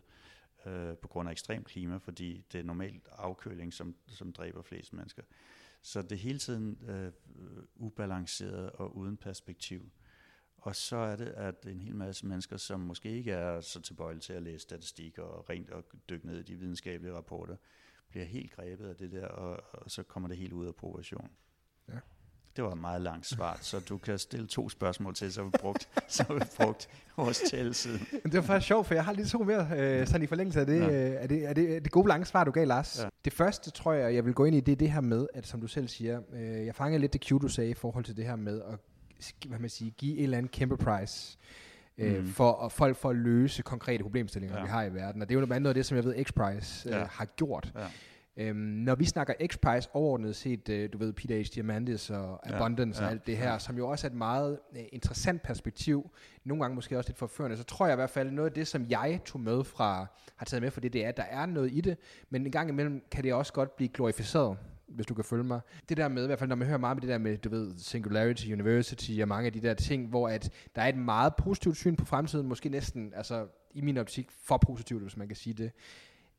[0.66, 4.92] øh, på grund af ekstrem klima, fordi det er normalt afkøling, som, som dræber flest
[4.92, 5.22] mennesker.
[5.88, 7.12] Så det er hele tiden øh,
[7.76, 9.92] ubalanceret og uden perspektiv.
[10.56, 14.20] Og så er det, at en hel masse mennesker, som måske ikke er så tilbøjelige
[14.20, 17.56] til at læse statistik og rent og dykke ned i de videnskabelige rapporter,
[18.08, 21.30] bliver helt grebet af det der, og, og så kommer det helt ud af proportion.
[21.88, 21.98] Ja.
[22.58, 25.50] Det var et meget langt svar, så du kan stille to spørgsmål til, så vi
[25.60, 27.98] brugt, så vi brugt vores tælletid.
[28.24, 30.66] Det var faktisk sjovt, for jeg har lige to mere, øh, sådan i forlængelse af
[30.66, 31.10] det, ja.
[31.10, 32.98] øh, er det, er det, det gode lange svar, du gav, Lars.
[33.02, 33.08] Ja.
[33.24, 35.46] Det første, tror jeg, jeg vil gå ind i, det er det her med, at
[35.46, 38.16] som du selv siger, øh, jeg fangede lidt det cue, du sagde i forhold til
[38.16, 38.78] det her med at
[39.48, 41.38] hvad man siger, give en eller anden kæmpe price
[41.98, 42.28] øh, mm.
[42.28, 44.62] for at folk for at løse konkrete problemstillinger, ja.
[44.62, 45.22] vi har i verden.
[45.22, 47.04] Og det er jo noget af det, som jeg ved, X-Prize øh, ja.
[47.10, 47.72] har gjort.
[47.74, 47.86] Ja.
[48.40, 51.54] Øhm, når vi snakker X-Prize overordnet set, øh, du ved, Peter H.
[51.54, 53.58] Diamandis og Abundance ja, ja, og alt det her, ja.
[53.58, 56.10] som jo også er et meget øh, interessant perspektiv,
[56.44, 58.66] nogle gange måske også lidt forførende, så tror jeg i hvert fald, noget af det,
[58.66, 61.46] som jeg tog med fra, har taget med for det, det er, at der er
[61.46, 61.96] noget i det,
[62.30, 64.56] men en gang imellem kan det også godt blive glorificeret
[64.88, 65.60] hvis du kan følge mig.
[65.88, 67.48] Det der med, i hvert fald når man hører meget med det der med, du
[67.48, 71.32] ved, Singularity University og mange af de der ting, hvor at der er et meget
[71.36, 75.36] positivt syn på fremtiden, måske næsten, altså i min optik, for positivt, hvis man kan
[75.36, 75.72] sige det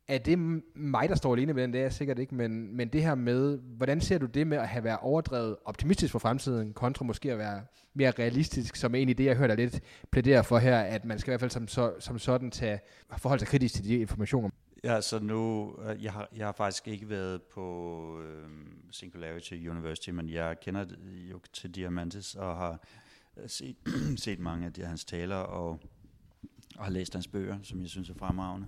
[0.09, 0.39] er det
[0.75, 1.73] mig, der står alene med den?
[1.73, 4.57] Det er jeg sikkert ikke, men, men det her med, hvordan ser du det med
[4.57, 7.61] at have været overdrevet optimistisk for fremtiden, kontra måske at være
[7.93, 11.31] mere realistisk, som egentlig det, jeg hørte dig lidt plædere for her, at man skal
[11.31, 12.79] i hvert fald som, så, som sådan tage,
[13.17, 14.49] forholde sig kritisk til de informationer.
[14.83, 18.49] Ja, så nu, øh, jeg har, jeg har faktisk ikke været på øh,
[18.91, 20.85] Singularity University, men jeg kender
[21.31, 22.79] jo til Diamantis og har
[23.37, 23.75] øh, set,
[24.25, 25.79] set mange af de, hans taler og,
[26.77, 28.67] og har læst hans bøger, som jeg synes er fremragende.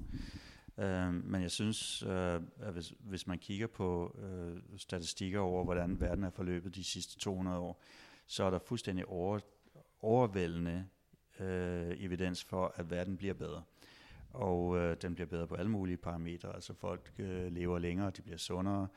[0.82, 6.02] Øh, men jeg synes, øh, at hvis, hvis man kigger på øh, statistikker over, hvordan
[6.02, 7.82] verden er forløbet de sidste 200 år,
[8.26, 9.40] så er der fuldstændig over,
[10.02, 10.88] overvældende
[11.40, 13.64] øh, evidens for, at verden bliver bedre.
[14.34, 16.56] Og øh, den bliver bedre på alle mulige parametre.
[16.56, 18.88] Altså folk øh, lever længere, de bliver sundere,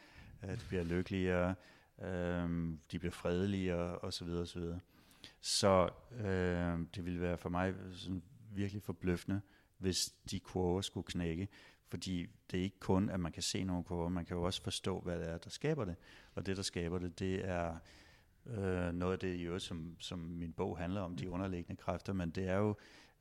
[0.43, 1.55] øh, de bliver lykkeligere,
[2.03, 4.29] øh, de bliver fredeligere osv.
[4.29, 4.63] osv.
[5.41, 9.41] Så øh, det ville være for mig sådan virkelig forbløffende,
[9.79, 11.49] hvis de kurver skulle knække.
[11.91, 14.63] Fordi det er ikke kun, at man kan se nogle kurver, man kan jo også
[14.63, 15.97] forstå, hvad det er, der skaber det.
[16.35, 17.77] Og det, der skaber det, det er
[18.47, 22.31] øh, noget af det, jo, som, som min bog handler om, de underliggende kræfter, men
[22.31, 22.77] det er jo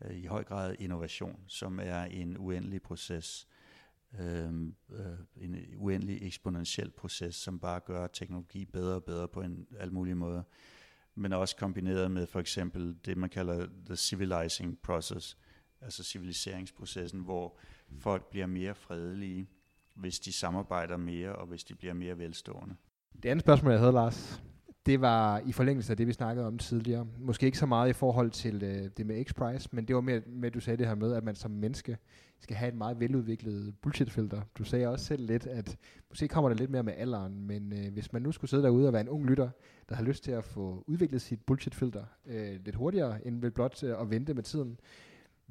[0.05, 3.47] øh, i høj grad innovation, som er en uendelig proces.
[4.19, 4.53] Øh,
[4.91, 9.93] øh, en uendelig eksponentiel proces, som bare gør teknologi bedre og bedre på en alle
[9.93, 10.43] mulige måder.
[11.15, 15.37] Men også kombineret med for eksempel det, man kalder the civilizing process,
[15.81, 17.57] altså civiliseringsprocessen, hvor
[17.99, 19.47] folk bliver mere fredelige,
[19.95, 22.75] hvis de samarbejder mere, og hvis de bliver mere velstående.
[23.23, 24.43] Det andet spørgsmål, jeg havde, Lars,
[24.85, 27.07] det var i forlængelse af det, vi snakkede om tidligere.
[27.19, 30.21] Måske ikke så meget i forhold til øh, det med X-Prize, men det var mere
[30.27, 31.97] med, at du sagde det her med, at man som menneske
[32.39, 34.41] skal have et meget veludviklet bullshit-filter.
[34.57, 35.77] Du sagde også selv lidt, at
[36.09, 38.87] måske kommer det lidt mere med alderen, men øh, hvis man nu skulle sidde derude
[38.87, 39.49] og være en ung lytter,
[39.89, 43.83] der har lyst til at få udviklet sit bullshit-filter øh, lidt hurtigere, end ved blot
[43.83, 44.79] øh, at vente med tiden,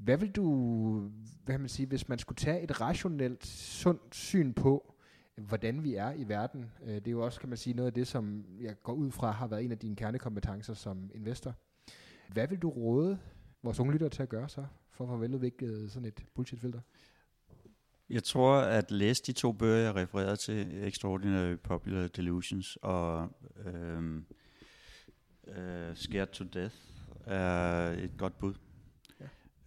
[0.04, 1.10] hvad vil du,
[1.44, 4.94] hvad kan man sige, hvis man skulle tage et rationelt, sundt syn på,
[5.36, 6.70] hvordan vi er i verden.
[6.84, 9.10] Øh, det er jo også, kan man sige, noget af det, som jeg går ud
[9.10, 11.54] fra har været en af dine kernekompetencer som investor.
[12.28, 13.18] Hvad vil du råde
[13.62, 16.80] vores unge lyttere til at gøre så, for at få veludviklet øh, sådan et bullshit-filter?
[18.10, 23.28] Jeg tror, at læse de to bøger, jeg refererede til, Extraordinary Popular Delusions og
[23.64, 24.24] øhm,
[25.46, 26.76] øh, Scared to Death,
[27.26, 28.54] er et godt bud.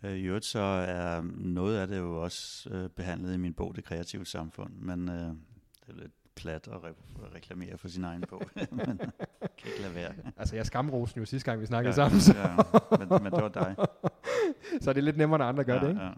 [0.06, 3.76] Øh, I øvrigt så er noget af det jo også øh, behandlet i min bog,
[3.76, 8.24] Det Kreative Samfund, men øh, det er lidt klat at re- reklamere for sin egen
[8.30, 8.42] bog,
[8.72, 8.98] men
[9.58, 10.14] kan ikke lade være.
[10.38, 12.56] Altså, jeg skamrosen jo sidste gang, vi snakkede Ja, sammen, så, ja,
[13.00, 13.76] men, men det var dig.
[14.82, 16.02] så det er lidt nemmere, når andre gør ja, det, ikke?
[16.02, 16.12] Ja.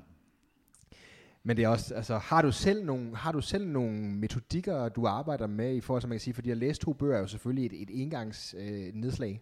[1.44, 5.08] Men det er også, altså, har du selv nogle, har du selv nogle metodikker, du
[5.08, 7.28] arbejder med i forhold til, man kan sige, fordi at læse to bøger er jo
[7.28, 9.42] selvfølgelig et, et engangs øh, nedslag,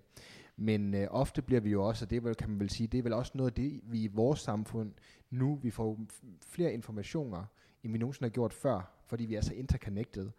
[0.57, 2.97] men øh, ofte bliver vi jo også, og det vel, kan man vel sige, det
[2.97, 4.91] er vel også noget af det, vi i vores samfund
[5.29, 5.99] nu, vi får
[6.47, 7.45] flere informationer,
[7.83, 10.29] end vi nogensinde har gjort før, fordi vi er så interconnected.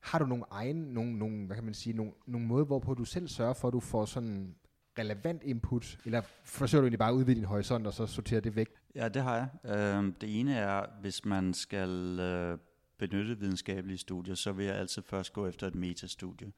[0.00, 3.04] Har du nogle egne, nogle, nogle, hvad kan man sige, nogle, nogle måder, hvorpå du
[3.04, 4.54] selv sørger for, at du får sådan
[4.98, 8.56] relevant input, eller forsøger du egentlig bare at udvide din horisont, og så sortere det
[8.56, 8.68] væk?
[8.94, 9.76] Ja, det har jeg.
[9.76, 12.58] Øh, det ene er, hvis man skal øh,
[12.98, 16.52] benytte videnskabelige studier, så vil jeg altid først gå efter et metastudie.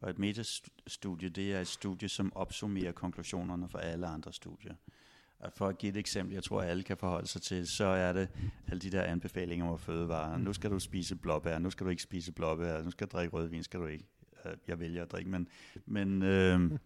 [0.00, 4.74] Og et metastudie, det er et studie, som opsummerer konklusionerne for alle andre studier.
[5.38, 8.12] Og for at give et eksempel, jeg tror, alle kan forholde sig til, så er
[8.12, 8.28] det
[8.68, 10.38] alle de der anbefalinger om fødevarer.
[10.38, 13.36] Nu skal du spise blåbær, nu skal du ikke spise blåbær, nu skal du drikke
[13.36, 14.04] rødvin, skal du ikke.
[14.44, 15.48] Øh, jeg vælger at drikke, men,
[15.86, 16.78] men øh,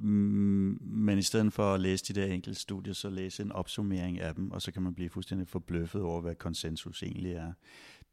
[0.00, 4.34] Men i stedet for at læse de der enkelte studier, så læse en opsummering af
[4.34, 7.52] dem, og så kan man blive fuldstændig forbløffet over, hvad konsensus egentlig er.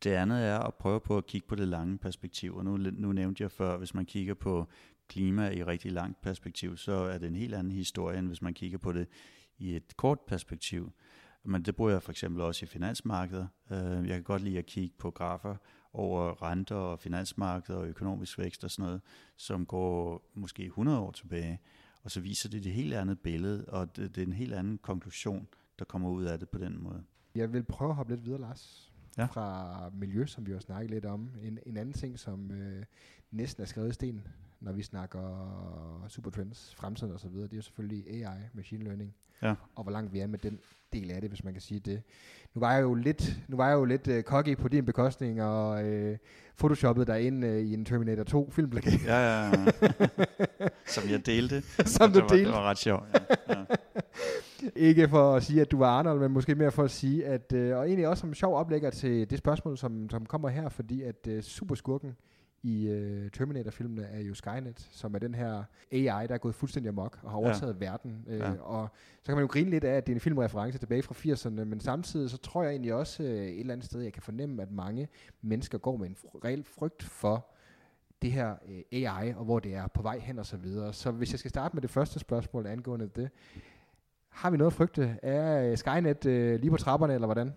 [0.03, 3.11] Det andet er at prøve på at kigge på det lange perspektiv, og nu, nu
[3.11, 4.67] nævnte jeg før, hvis man kigger på
[5.07, 8.53] klima i rigtig langt perspektiv, så er det en helt anden historie, end hvis man
[8.53, 9.07] kigger på det
[9.57, 10.91] i et kort perspektiv.
[11.43, 13.49] Men det bruger jeg for eksempel også i finansmarkedet.
[13.71, 15.55] Øh, jeg kan godt lide at kigge på grafer
[15.93, 19.01] over renter og finansmarkedet og økonomisk vækst og sådan noget,
[19.37, 21.59] som går måske 100 år tilbage,
[22.03, 24.77] og så viser det et helt andet billede, og det, det er en helt anden
[24.77, 25.47] konklusion,
[25.79, 27.03] der kommer ud af det på den måde.
[27.35, 28.91] Jeg vil prøve at hoppe lidt videre, Lars.
[29.17, 29.25] Ja.
[29.25, 31.29] Fra miljø, som vi har snakket lidt om.
[31.43, 32.83] En, en anden ting, som øh,
[33.31, 34.27] næsten er skrevet i sten,
[34.59, 39.13] når vi snakker supertrends, fremtiden og så videre, det er jo selvfølgelig AI, machine learning.
[39.41, 39.53] Ja.
[39.75, 40.59] Og hvor langt vi er med den
[40.93, 42.01] del af det, hvis man kan sige det.
[42.53, 45.43] Nu var jeg jo lidt, nu var jeg jo lidt øh, cocky på din bekostning,
[45.43, 46.17] og øh,
[46.57, 49.65] photoshoppede dig ind øh, i en Terminator 2 filmplakat, Ja, ja, ja.
[50.95, 51.61] Som jeg delte.
[51.85, 52.45] som du var, delte.
[52.45, 53.03] Det var ret sjovt.
[53.13, 53.19] Ja,
[53.59, 53.65] ja.
[54.75, 57.53] Ikke for at sige, at du var Arnold, men måske mere for at sige, at,
[57.53, 61.01] øh, og egentlig også som sjov oplægger til det spørgsmål, som, som kommer her, fordi
[61.01, 62.15] at øh, superskurken
[62.63, 66.89] i øh, Terminator-filmene er jo Skynet, som er den her AI, der er gået fuldstændig
[66.89, 67.45] amok og har Ja.
[67.45, 68.25] overtaget verden.
[68.27, 68.51] Øh, Ja.
[68.61, 68.89] Og
[69.23, 71.63] så kan man jo grine lidt af, at det er en filmreference tilbage fra 80'erne,
[71.65, 74.61] men samtidig så tror jeg egentlig også øh, et eller andet sted, jeg kan fornemme,
[74.61, 75.07] at mange
[75.41, 77.47] mennesker går med en reel frygt for
[78.21, 80.93] det her øh, AI, og hvor det er på vej hen og så videre.
[80.93, 83.29] Så hvis jeg skal starte med det første spørgsmål angående det,
[84.35, 85.17] har vi noget at frygte?
[85.23, 87.53] Er øh, Skynet øh, lige på trapperne, eller hvordan?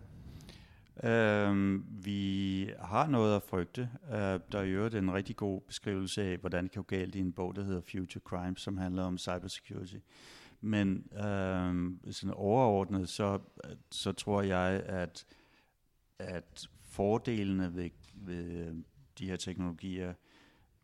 [1.05, 3.89] Øhm, vi har noget at frygte.
[4.11, 7.15] Øh, der er i øvrigt en rigtig god beskrivelse af, hvordan det kan gå galt
[7.15, 9.97] i en bog, der hedder Future Crime, som handler om cybersecurity.
[10.61, 13.39] Men øh, sådan overordnet, så,
[13.91, 15.27] så tror jeg, at,
[16.19, 18.75] at fordelene ved, ved øh,
[19.19, 20.15] de her teknologier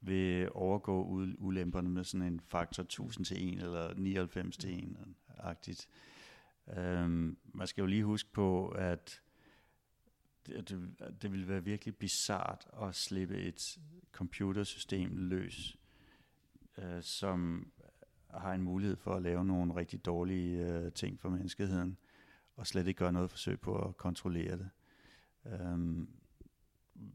[0.01, 1.05] vil overgå
[1.39, 4.97] ulemperne med sådan en faktor 1000 til 1 eller 99 til 1
[5.39, 5.89] agtigt
[6.69, 9.23] Øhm, man skal jo lige huske på, at
[10.47, 13.79] det, det, det ville være virkelig bizart at slippe et
[14.13, 15.79] computersystem løs,
[16.79, 17.71] øh, som
[18.31, 21.97] har en mulighed for at lave nogle rigtig dårlige øh, ting for menneskeheden,
[22.57, 24.71] og slet ikke gøre noget forsøg på at kontrollere det.
[25.47, 26.09] Øhm,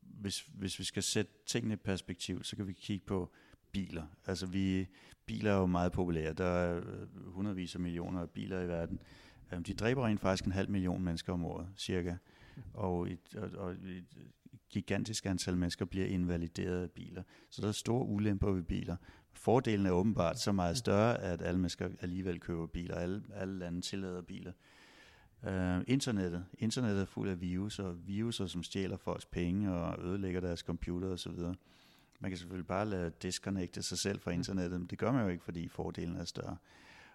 [0.02, 3.32] hvis, hvis vi skal sætte tingene i perspektiv, så kan vi kigge på
[3.72, 4.04] biler.
[4.26, 4.88] Altså vi,
[5.26, 6.34] biler er jo meget populære.
[6.34, 9.00] Der er øh, hundredvis af millioner af biler i verden.
[9.54, 12.16] Øhm, de dræber rent faktisk en halv million mennesker om året, cirka.
[12.74, 14.06] Og et, og, og et
[14.70, 17.24] gigantisk antal mennesker bliver invalideret af biler.
[17.50, 18.96] Så der er store ulemper ved biler.
[19.34, 22.96] Fordelen er åbenbart så meget større, at alle mennesker alligevel køber biler.
[22.96, 24.52] Alle, alle lande tillader biler.
[25.44, 26.46] Uh, internettet.
[26.58, 31.08] Internettet er fuld af virus, og viruser, som stjæler folks penge og ødelægger deres computer
[31.08, 31.32] osv.
[32.20, 35.30] Man kan selvfølgelig bare lade disconnecte sig selv fra internettet, men det gør man jo
[35.30, 36.58] ikke, fordi fordelen er større.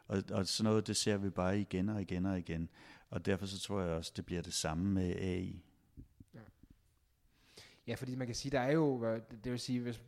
[0.07, 2.69] Og, og sådan noget, det ser vi bare igen og igen og igen.
[3.11, 5.63] Og derfor så tror jeg også, det bliver det samme med AI.
[7.87, 9.05] Ja, fordi man kan sige, der er jo,
[9.45, 10.03] det vil sige, hvis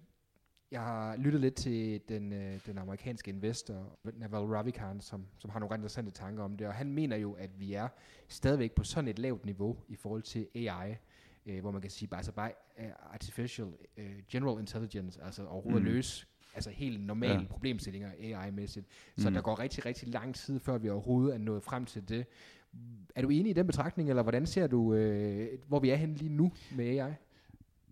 [0.71, 5.59] jeg har lyttet lidt til den, øh, den amerikanske investor, Naval Ravikant, som, som har
[5.59, 7.89] nogle ret interessante tanker om det, og han mener jo, at vi er
[8.29, 10.97] stadigvæk på sådan et lavt niveau i forhold til AI,
[11.47, 12.85] øh, hvor man kan sige, bare, altså bare uh,
[13.15, 13.67] artificial
[13.99, 15.89] uh, general intelligence, altså overhovedet Mm.
[15.89, 17.47] løse altså helt normale ja.
[17.51, 18.87] problemstillinger AI-mæssigt.
[19.17, 19.35] Så mm.
[19.35, 22.27] der går rigtig, rigtig lang tid, før vi overhovedet er nået frem til det.
[23.15, 26.15] Er du enig i den betragtning, eller hvordan ser du, øh, hvor vi er henne
[26.15, 27.13] lige nu med AI?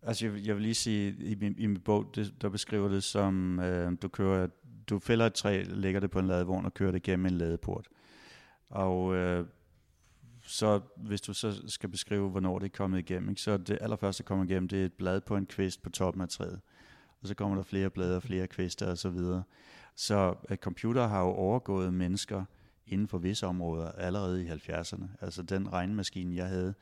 [0.03, 3.03] Altså, jeg, jeg vil lige sige, i min, i min bog, det, der beskriver det
[3.03, 4.49] som, øh, du kører,
[4.89, 7.89] du fælder et træ, lægger det på en ladevogn og kører det gennem en ladeport.
[8.69, 9.47] Og øh,
[10.47, 14.23] så hvis du så skal beskrive, hvornår det er kommet igennem, ikke, så det allerførste,
[14.23, 16.61] der kommer igennem, det er et blad på en kvist på toppen af træet.
[17.23, 19.43] Og så kommer der flere blade og flere kvister og så videre.
[19.95, 22.45] Så øh, uh, computer har jo overgået mennesker
[22.87, 25.05] inden for visse områder allerede i 70'erne.
[25.21, 26.75] Altså den regnmaskine, jeg havde,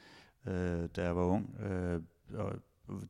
[0.47, 2.01] øh, da jeg var ung, øh,
[2.35, 2.55] og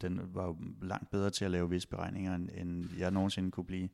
[0.00, 3.66] den var jo langt bedre til at lave visse beregninger, end, end jeg nogensinde kunne
[3.66, 3.88] blive.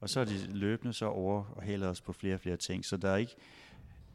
[0.00, 2.84] Og så er de løbende så over og hælder os på flere og flere ting.
[2.84, 3.36] Så der er ikke,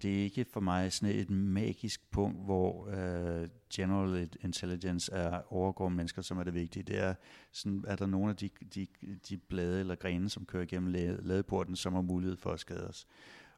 [0.02, 5.90] det er ikke for mig sådan et magisk punkt, hvor uh, general intelligence er overgår
[5.90, 6.84] mennesker, som er det vigtige.
[6.84, 7.14] Det er,
[7.52, 8.88] sådan, er der nogle af de, de,
[9.30, 13.08] de blade eller grene, som kører igennem ladeporten, som har mulighed for at skade os.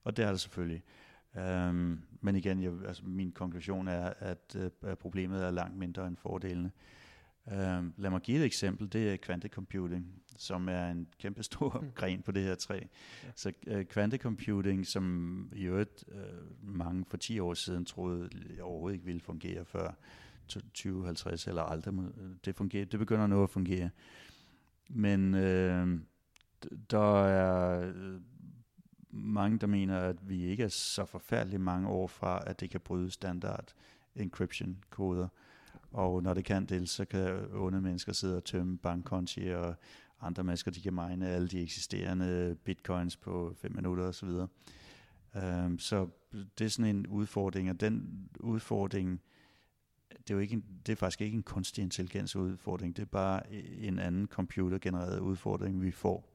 [0.04, 0.84] Og det er der selvfølgelig.
[1.36, 6.08] Um, men igen, jeg, altså, min konklusion er, at, øh, at problemet er langt mindre
[6.08, 6.72] end fordelene.
[7.48, 7.54] Uh,
[7.98, 8.94] lad mig give et eksempel.
[8.94, 11.92] Det er kvantecomputing, som er en kæmpe stor mm.
[12.00, 12.80] gren på det her træ.
[13.24, 13.30] Ja.
[13.36, 18.30] Så uh, kvantecomputing, som i øvrigt uh, mange for 10 år siden troede
[18.62, 19.92] overhovedet ikke ville fungere før
[20.48, 21.94] 2050 eller aldrig,
[22.46, 23.89] det, fungerer, det begynder nu at fungere.
[24.89, 26.00] Men uh,
[26.89, 27.94] der er
[29.12, 32.80] mange, der mener, at vi ikke er så forfærdeligt mange år fra, at det kan
[32.80, 33.74] bryde standard
[34.16, 35.28] encryption-koder.
[35.92, 39.76] Og når det kan det, så kan onde mennesker sidde og tømme bankkonti, og
[40.22, 44.28] andre mennesker, de kan mine alle de eksisterende bitcoins på 5 minutter osv.
[44.28, 44.50] Um,
[45.36, 46.08] øhm, så
[46.58, 49.22] det er sådan en udfordring, og den udfordring,
[50.12, 53.06] det er jo ikke en, det er faktisk ikke en kunstig intelligens udfordring, det er
[53.06, 56.28] bare en anden computergenereret udfordring, vi får.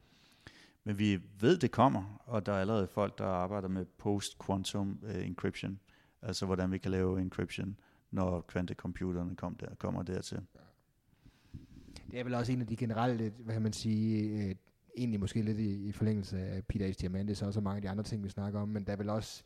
[0.84, 5.26] Men vi ved, det kommer, og der er allerede folk, der arbejder med post-quantum uh,
[5.26, 5.80] encryption,
[6.22, 7.76] altså hvordan vi kan lave encryption,
[8.10, 10.40] når kvantecomputerne kom der, kommer dertil.
[12.10, 14.54] Det er vel også en af de generelle, hvad kan man sige, øh,
[14.96, 16.92] egentlig måske lidt i, i forlængelse af Peter H.
[17.00, 19.08] Diamandis og så mange af de andre ting, vi snakker om, men der er vel
[19.08, 19.44] også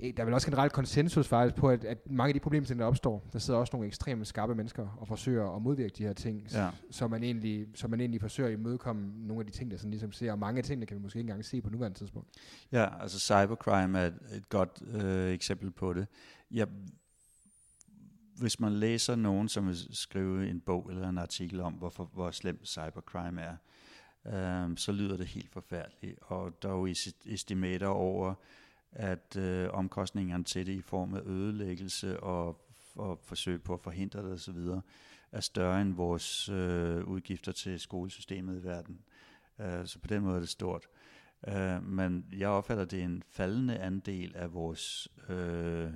[0.00, 2.84] der er vel også generelt konsensus faktisk på, at, at mange af de problemer, der
[2.84, 6.46] opstår, der sidder også nogle ekstremt skarpe mennesker og forsøger at modvirke de her ting,
[6.52, 6.70] ja.
[6.90, 9.90] så, man egentlig, så man egentlig forsøger at imødekomme nogle af de ting, der sådan
[9.90, 12.28] ligesom ser, og mange af tingene kan vi måske ikke engang se på nuværende tidspunkt.
[12.72, 16.06] Ja, altså cybercrime er et, et godt øh, eksempel på det.
[16.50, 16.68] Jeg,
[18.38, 22.30] hvis man læser nogen, som vil skrive en bog eller en artikel om, hvorfor, hvor
[22.30, 23.56] slemt cybercrime er,
[24.26, 26.94] øh, så lyder det helt forfærdeligt, og der er jo
[27.26, 28.34] estimater over,
[28.92, 34.22] at øh, omkostningerne til det i form af ødelæggelse og, og forsøg på at forhindre
[34.22, 34.58] det osv.,
[35.32, 39.00] er større end vores øh, udgifter til skolesystemet i verden.
[39.60, 40.88] Øh, så på den måde er det stort.
[41.48, 45.90] Øh, men jeg opfatter, at det er en faldende andel af vores, øh,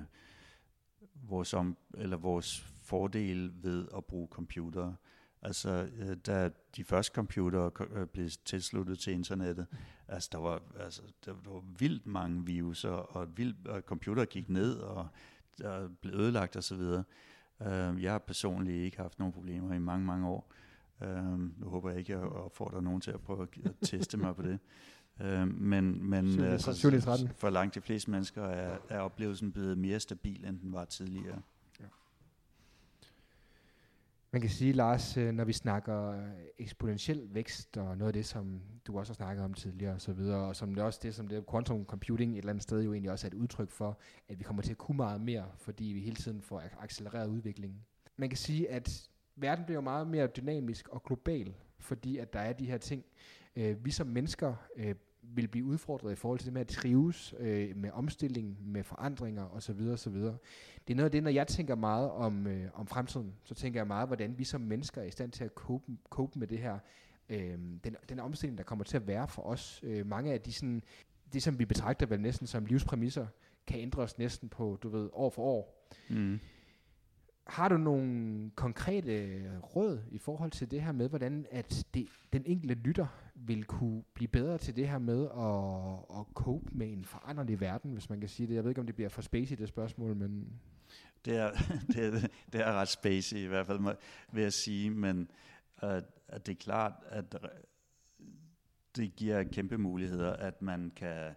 [1.21, 4.95] vores, om, eller vores fordel ved at bruge computere.
[5.41, 9.67] Altså, øh, da de første computere øh, blev tilsluttet til internettet,
[10.07, 14.75] altså, der var, altså, der var vildt mange viruser, og, vildt, og computer gik ned,
[14.77, 15.07] og
[15.57, 16.81] der blev ødelagt osv.
[17.61, 20.53] Øh, jeg har personligt ikke haft nogen problemer i mange, mange år.
[21.01, 24.35] Øh, nu håber jeg ikke, at jeg opfordrer nogen til at prøve at teste mig
[24.35, 24.59] på det.
[25.23, 30.45] Uh, men men altså, for langt de fleste mennesker er, er oplevelsen blevet mere stabil,
[30.45, 31.41] end den var tidligere.
[34.33, 36.23] Man kan sige, Lars, øh, når vi snakker
[36.59, 40.13] eksponentiel vækst, og noget af det, som du også har snakket om tidligere, og så
[40.13, 42.93] videre, og som det også det, som det quantum computing et eller andet sted jo
[42.93, 43.97] egentlig også er et udtryk for,
[44.29, 47.79] at vi kommer til at kunne meget mere, fordi vi hele tiden får accelereret udviklingen.
[48.17, 52.53] Man kan sige, at verden bliver meget mere dynamisk og global, fordi at der er
[52.53, 53.05] de her ting.
[53.55, 57.33] Øh, vi som mennesker øh, vil blive udfordret i forhold til det med at trives
[57.39, 59.79] øh, med omstilling, med forandringer osv.
[59.93, 60.13] osv.
[60.87, 63.79] Det er noget af det, når jeg tænker meget om, øh, om fremtiden, så tænker
[63.79, 66.57] jeg meget, hvordan vi som mennesker er i stand til at cope, cope med det
[66.57, 66.79] her,
[67.29, 69.79] øh, den, den omstilling, der kommer til at være for os.
[69.83, 70.83] Øh, mange af de sådan,
[71.33, 73.27] det, som vi betragter vel næsten som livspræmisser,
[73.67, 75.89] kan ændres næsten på, du ved, år for år.
[76.09, 76.39] Mm.
[77.47, 82.43] Har du nogle konkrete råd i forhold til det her med, hvordan at det, den
[82.45, 87.05] enkelte lytter vil kunne blive bedre til det her med at, at cope med en
[87.05, 88.55] foranderlig verden, hvis man kan sige det?
[88.55, 90.61] Jeg ved ikke, om det bliver for spacey, det spørgsmål, men...
[91.25, 91.51] Det er,
[91.93, 93.95] det er, det er ret spacey i hvert fald,
[94.31, 95.31] vil jeg sige, men
[95.83, 95.89] uh,
[96.27, 97.35] at det er klart, at
[98.95, 101.35] det giver kæmpe muligheder, at man kan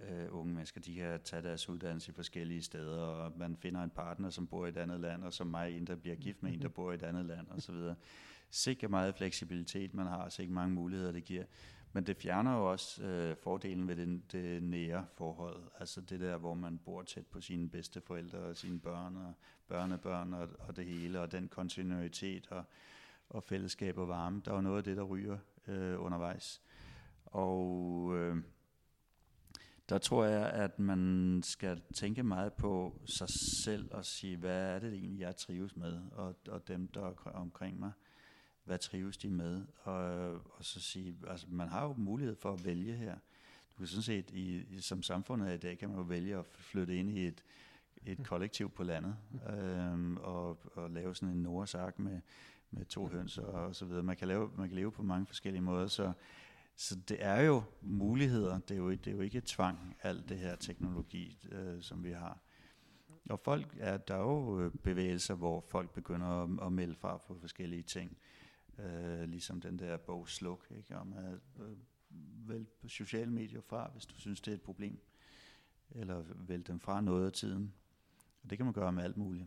[0.00, 3.90] øh, unge mennesker, de kan tage deres uddannelse i forskellige steder, og man finder en
[3.90, 6.52] partner, som bor i et andet land, og som mig, en, der bliver gift med
[6.52, 7.74] en, der bor i et andet land, osv
[8.54, 11.44] sikkert meget fleksibilitet, man har, sikkert mange muligheder, det giver.
[11.92, 15.62] Men det fjerner jo også øh, fordelen ved det, det nære forhold.
[15.80, 19.34] Altså det der, hvor man bor tæt på sine bedste forældre og sine børn og
[19.68, 22.64] børnebørn og, og det hele, og den kontinuitet og,
[23.28, 24.42] og fællesskab og varme.
[24.44, 26.62] Der er jo noget af det, der ryger øh, undervejs.
[27.24, 28.36] Og øh,
[29.88, 34.78] der tror jeg, at man skal tænke meget på sig selv og sige, hvad er
[34.78, 37.92] det egentlig, jeg trives med, og, og dem, der er omkring mig
[38.64, 42.64] hvad trives de med, og, og så sige, altså man har jo mulighed for at
[42.64, 43.14] vælge her.
[43.72, 46.96] Du kan sådan set, i, som samfundet i dag, kan man jo vælge at flytte
[46.96, 47.44] ind i et,
[48.06, 49.16] et kollektiv på landet,
[49.50, 52.20] øhm, og, og lave sådan en Noahs med,
[52.70, 54.02] med to høns og, og så videre.
[54.02, 56.12] Man kan, lave, man kan leve på mange forskellige måder, så,
[56.76, 60.38] så det er jo muligheder, det er jo, det er jo ikke tvang, alt det
[60.38, 62.38] her teknologi, øh, som vi har.
[63.30, 67.38] Og folk er, der er jo bevægelser, hvor folk begynder at, at melde fra på
[67.40, 68.10] forskellige ting.
[68.10, 68.43] Øh,
[68.78, 70.96] Øh, ligesom den der bog Sluk, ikke?
[70.96, 71.76] om at øh,
[72.48, 74.98] vælge sociale medier fra, hvis du synes, det er et problem.
[75.90, 77.74] Eller vælge dem fra noget af tiden.
[78.42, 79.46] Og det kan man gøre med alt muligt.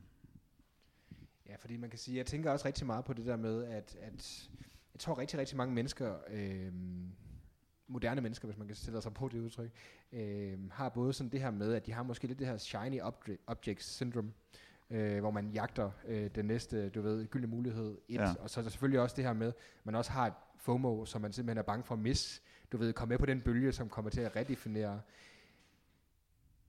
[1.45, 3.95] Ja, fordi man kan sige, jeg tænker også rigtig meget på det der med, at,
[3.95, 4.49] at
[4.93, 6.73] jeg tror rigtig, rigtig mange mennesker, øh,
[7.87, 9.71] moderne mennesker, hvis man kan stille sig på det udtryk,
[10.11, 13.01] øh, har både sådan det her med, at de har måske lidt det her shiny
[13.47, 17.97] object syndrome, øh, hvor man jagter øh, den næste, du ved, gyldne mulighed.
[18.07, 18.33] Et, ja.
[18.39, 21.21] Og så er der selvfølgelig også det her med, man også har et FOMO, som
[21.21, 22.41] man simpelthen er bange for at misse.
[22.71, 25.01] Du ved, komme med på den bølge, som kommer til at redefinere.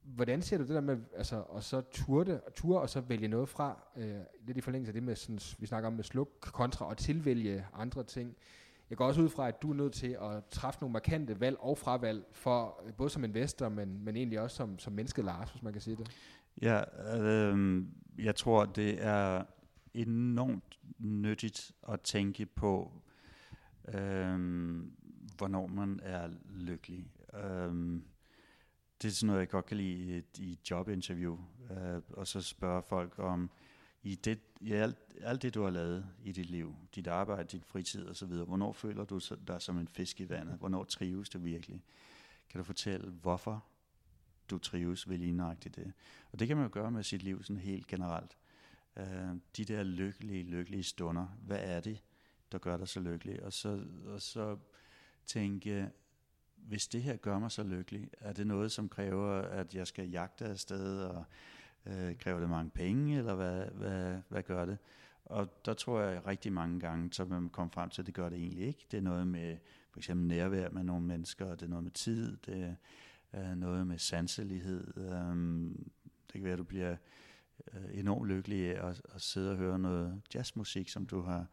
[0.02, 3.48] Hvordan ser du det der med, altså, og så turde, ture og så vælge noget
[3.48, 4.16] fra, øh,
[4.46, 7.66] lidt i forlængelse af det med, sådan, vi snakker om med sluk kontra og tilvælge
[7.74, 8.36] andre ting.
[8.90, 11.56] Jeg går også ud fra, at du er nødt til at træffe nogle markante valg
[11.60, 15.62] og fravalg, for, både som investor, men, men egentlig også som, som menneske, Lars, hvis
[15.62, 16.10] man kan sige det.
[16.62, 16.82] Ja,
[17.16, 17.84] øh,
[18.18, 19.44] jeg tror, det er
[19.94, 23.02] enormt nyttigt at tænke på,
[23.88, 24.38] øh,
[25.36, 27.12] hvornår man er lykkelig.
[27.34, 28.00] Øh,
[29.02, 31.38] det er sådan noget, jeg godt kan lide i et, jobinterview,
[31.70, 33.50] øh, og så spørge folk om,
[34.02, 37.64] i, det, i alt, alt det, du har lavet i dit liv, dit arbejde, dit
[37.64, 40.58] fritid osv., hvornår føler du dig som en fisk i vandet?
[40.58, 41.82] Hvornår trives du virkelig?
[42.50, 43.64] Kan du fortælle, hvorfor
[44.50, 45.92] du trives ved lige nøjagtigt det.
[46.32, 48.36] Og det kan man jo gøre med sit liv sådan helt generelt.
[48.96, 52.02] Øh, de der lykkelige, lykkelige stunder, hvad er det,
[52.52, 53.42] der gør dig så lykkelig?
[53.42, 54.58] Og så, og så
[55.26, 55.90] tænke,
[56.56, 60.10] hvis det her gør mig så lykkelig, er det noget, som kræver, at jeg skal
[60.10, 61.24] jagte afsted, og
[61.86, 64.78] øh, kræver det mange penge, eller hvad, hvad, hvad gør det?
[65.24, 68.28] Og der tror jeg rigtig mange gange, så man kommer frem til, at det gør
[68.28, 68.86] det egentlig ikke.
[68.90, 69.56] Det er noget med
[69.90, 72.76] for eksempel nærvær med nogle mennesker, og det er noget med tid, det,
[73.34, 74.96] øh, noget med sanselighed.
[74.96, 75.36] Øh,
[76.26, 76.96] det kan være, at du bliver
[77.74, 81.46] øh, enormt lykkelig af at, at sidde og høre noget jazzmusik, som du har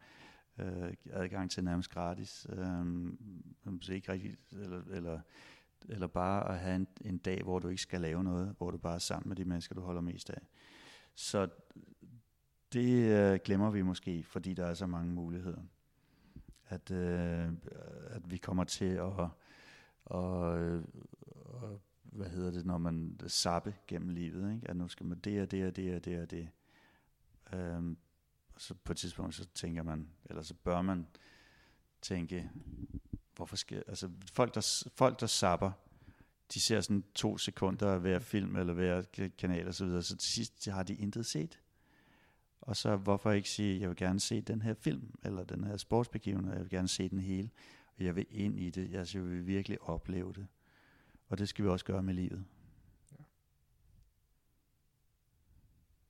[0.58, 2.46] øh, adgang til nærmest gratis.
[2.52, 2.86] Øh,
[3.90, 5.20] ikke rigtigt, eller, eller,
[5.88, 8.78] eller bare at have en, en dag, hvor du ikke skal lave noget, hvor du
[8.78, 10.40] bare er sammen med de mennesker, du holder mest af.
[11.14, 11.48] Så
[12.72, 15.62] det øh, glemmer vi måske, fordi der er så mange muligheder.
[16.68, 17.48] At, øh,
[18.10, 19.28] at vi kommer til at,
[20.04, 20.58] og,
[21.62, 24.70] og hvad hedder det, når man sappe gennem livet, ikke?
[24.70, 26.48] at nu skal man det og det og det og det og det.
[27.52, 27.96] Øhm,
[28.54, 31.06] og så på et tidspunkt, så tænker man, eller så bør man
[32.02, 32.50] tænke,
[33.36, 35.72] hvorfor skal, altså folk der, folk der sapper,
[36.54, 39.02] de ser sådan to sekunder af hver film eller hver
[39.38, 41.60] kanal og så videre, så til sidst har de intet set.
[42.60, 45.76] Og så hvorfor ikke sige, jeg vil gerne se den her film, eller den her
[45.76, 47.50] sportsbegivenhed, jeg vil gerne se den hele,
[47.98, 50.46] og jeg vil ind i det, altså jeg vil virkelig opleve det.
[51.28, 52.44] Og det skal vi også gøre med livet.
[53.12, 53.24] Ja.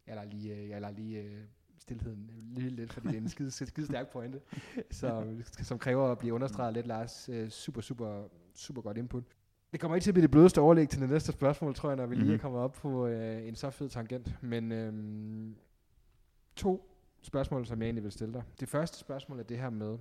[0.06, 1.38] Jeg lader lige, øh, jeg lader lige uh,
[1.78, 4.40] stillheden lige lidt, fordi det er en skide, skide stærk pointe,
[4.90, 7.28] som, som kræver at blive understreget lidt, Lars.
[7.28, 9.24] Uh, super, super, super godt input.
[9.72, 11.96] Det kommer ikke til at blive det blødeste overlæg til det næste spørgsmål, tror jeg,
[11.96, 12.34] når vi lige mm-hmm.
[12.34, 14.42] er kommet op på uh, en så fed tangent.
[14.42, 15.56] Men um,
[16.56, 18.42] to spørgsmål, som jeg egentlig vil stille dig.
[18.60, 19.98] Det første spørgsmål er det her med,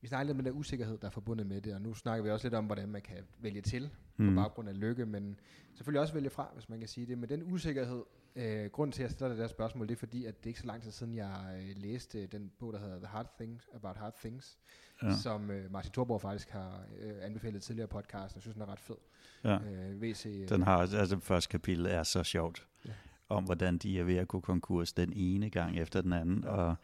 [0.00, 2.24] vi snakker lidt om den der usikkerhed, der er forbundet med det, og nu snakker
[2.24, 4.28] vi også lidt om, hvordan man kan vælge til mm.
[4.28, 5.40] på baggrund af lykke, men
[5.74, 7.18] selvfølgelig også vælge fra, hvis man kan sige det.
[7.18, 8.02] Men den usikkerhed,
[8.36, 10.48] øh, grund til, at jeg stiller det der spørgsmål, det er fordi, at det er
[10.48, 13.68] ikke så lang tid siden, jeg øh, læste den bog, der hedder The Hard Things,
[13.74, 14.58] About Hard Things,
[15.02, 15.16] ja.
[15.16, 18.72] som øh, Martin Thorborg faktisk har øh, anbefalet tidligere podcast, og jeg synes, den er
[18.72, 18.96] ret fed.
[19.44, 19.58] Ja.
[19.58, 22.92] Øh, VC, øh, den har, altså første kapitel er så sjovt, ja.
[23.28, 26.50] om hvordan de er ved at gå konkurs den ene gang efter den anden, ja.
[26.50, 26.76] og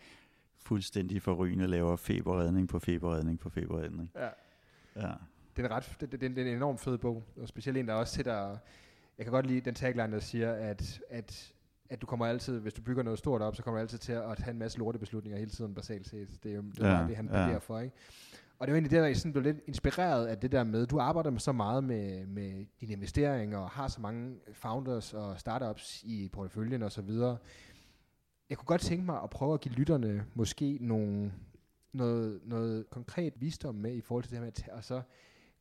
[0.65, 4.11] fuldstændig forrygende laver feberredning på feberredning på feberredning.
[4.15, 4.29] Ja.
[4.97, 5.13] ja.
[5.57, 7.89] Det er, en ret, det, det, det er en enormt fed bog, og specielt en,
[7.89, 8.57] der også sætter,
[9.19, 11.53] jeg kan godt lide den tagline, der siger, at, at
[11.93, 14.13] at du kommer altid, hvis du bygger noget stort op, så kommer du altid til
[14.13, 16.29] at have en masse lortebeslutninger hele tiden basalt set.
[16.43, 17.57] Det er jo det, er Ja, det han ja.
[17.57, 17.97] for, ikke?
[18.59, 20.65] Og det er jo egentlig det, der jeg sådan blev lidt inspireret af det der
[20.65, 25.15] med, du arbejder med så meget med, med dine investeringer, og har så mange founders
[25.15, 27.37] og startups i porteføljen og så videre.
[28.53, 31.33] Jeg kunne godt tænke mig at prøve at give lytterne måske nogle,
[31.93, 35.03] noget, noget konkret visdom med i forhold til det her med at tage, og så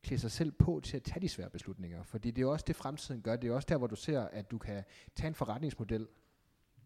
[0.02, 2.02] klæde sig selv på til at tage de svære beslutninger.
[2.02, 3.36] Fordi det er jo også det, fremtiden gør.
[3.36, 4.84] Det er jo også der, hvor du ser, at du kan
[5.14, 6.08] tage en forretningsmodel,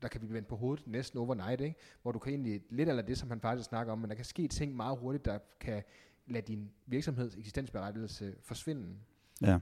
[0.03, 1.77] der kan blive vendt på hovedet næsten overnight, ikke?
[2.03, 4.25] hvor du kan egentlig, lidt eller det, som han faktisk snakker om, men der kan
[4.25, 5.83] ske ting meget hurtigt, der kan
[6.27, 8.97] lade din virksomheds eksistensberettigelse forsvinde.
[9.43, 9.59] Ja.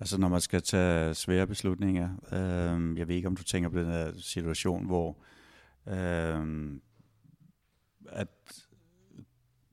[0.00, 3.78] Altså når man skal tage svære beslutninger, øh, jeg ved ikke om du tænker på
[3.78, 5.18] den her situation, hvor
[5.88, 6.70] øh,
[8.08, 8.28] at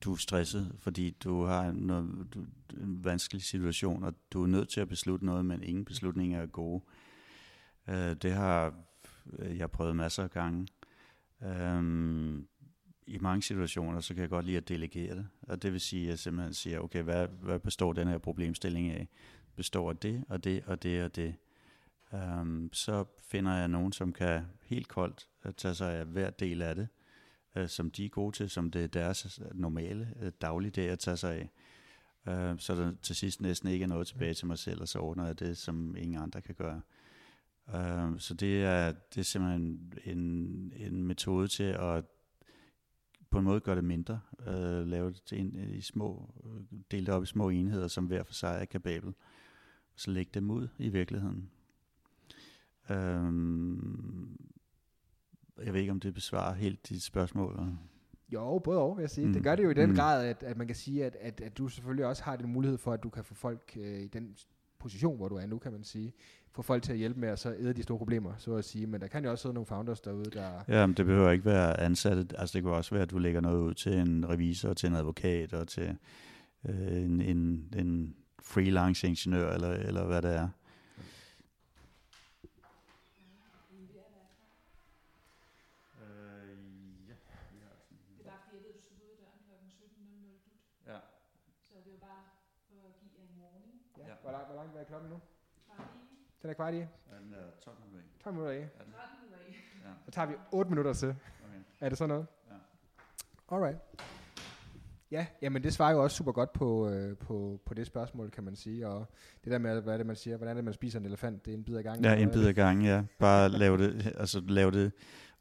[0.01, 2.45] du er stresset, fordi du har en, noget, du,
[2.81, 6.45] en vanskelig situation, og du er nødt til at beslutte noget, men ingen beslutninger er
[6.45, 6.83] gode.
[7.87, 8.73] Øh, det har
[9.39, 10.67] jeg prøvet masser af gange.
[11.43, 12.43] Øh,
[13.07, 15.27] i mange situationer, så kan jeg godt lide at delegere det.
[15.41, 18.89] Og det vil sige, at jeg simpelthen siger, okay, hvad, hvad består den her problemstilling
[18.89, 19.07] af?
[19.55, 21.35] Består af det, og det, og det, og det.
[22.11, 26.61] Um, så finder jeg nogen, som kan helt koldt øh, tage sig af hver del
[26.61, 26.87] af det,
[27.55, 30.99] uh, som de er gode til, som det er deres øh, normale uh, dagligdag at
[30.99, 31.49] tage sig af.
[32.25, 34.99] Uh, så der til sidst næsten ikke er noget tilbage til mig selv, og så
[34.99, 36.81] ordner jeg det, som ingen andre kan gøre.
[37.67, 42.05] Uh, så det er, det er simpelthen en, en metode til at
[43.31, 46.33] på en måde gøre det mindre, øh, lave det til en, i små,
[46.71, 49.13] delt dele det op i små enheder, som hver for sig er kapabel,
[50.01, 51.49] så lægge dem ud i virkeligheden.
[52.89, 54.39] Øhm,
[55.65, 57.51] jeg ved ikke, om det besvarer helt dit spørgsmål.
[57.51, 57.75] eller?
[58.33, 59.27] Jo, både og, vil jeg sige.
[59.27, 59.33] Mm.
[59.33, 59.95] Det gør det jo i den mm.
[59.95, 62.77] grad, at, at man kan sige, at, at, at du selvfølgelig også har den mulighed
[62.77, 64.35] for, at du kan få folk øh, i den
[64.79, 66.13] position, hvor du er nu, kan man sige,
[66.51, 68.87] få folk til at hjælpe med at så æde de store problemer, så at sige.
[68.87, 70.63] Men der kan jo også sidde nogle founders derude, der...
[70.67, 72.39] Ja, men det behøver ikke være ansatte.
[72.39, 74.95] Altså det kan også være, at du lægger noget ud til en revisor, til en
[74.95, 75.97] advokat og til
[76.69, 80.49] øh, en, en, en freelance ingeniør, eller, eller hvad det er.
[88.17, 89.83] Det bare fordi, jeg ved, du skal ud af døren kl.
[89.83, 90.61] 17.00 dut.
[90.87, 90.99] Ja.
[91.67, 92.23] Så det jo bare
[92.67, 93.73] for at give jer en warning.
[93.97, 94.07] Ja.
[94.07, 94.15] Ja.
[94.21, 95.19] Hvor, lang, hvor langt er klokken nu?
[95.67, 96.77] Bare lige Den er kvart i.
[96.77, 98.09] Den er 12 minutter.
[98.23, 98.61] 12 minutter i.
[98.61, 99.53] 13 minutter i.
[100.05, 101.09] Så tager vi 8 minutter til.
[101.09, 101.61] Okay.
[101.79, 102.27] Er det sådan noget?
[102.49, 103.55] Ja.
[103.55, 103.77] Alright.
[105.11, 108.43] Ja, jamen det svarer jo også super godt på, øh, på, på det spørgsmål, kan
[108.43, 108.87] man sige.
[108.87, 109.05] Og
[109.43, 111.45] det der med, hvad er det, man siger, hvordan er det, man spiser en elefant?
[111.45, 112.05] Det er en bid ad gangen.
[112.05, 113.03] Ja, en bid ad gangen, ja.
[113.19, 114.91] Bare lave det, altså lave det,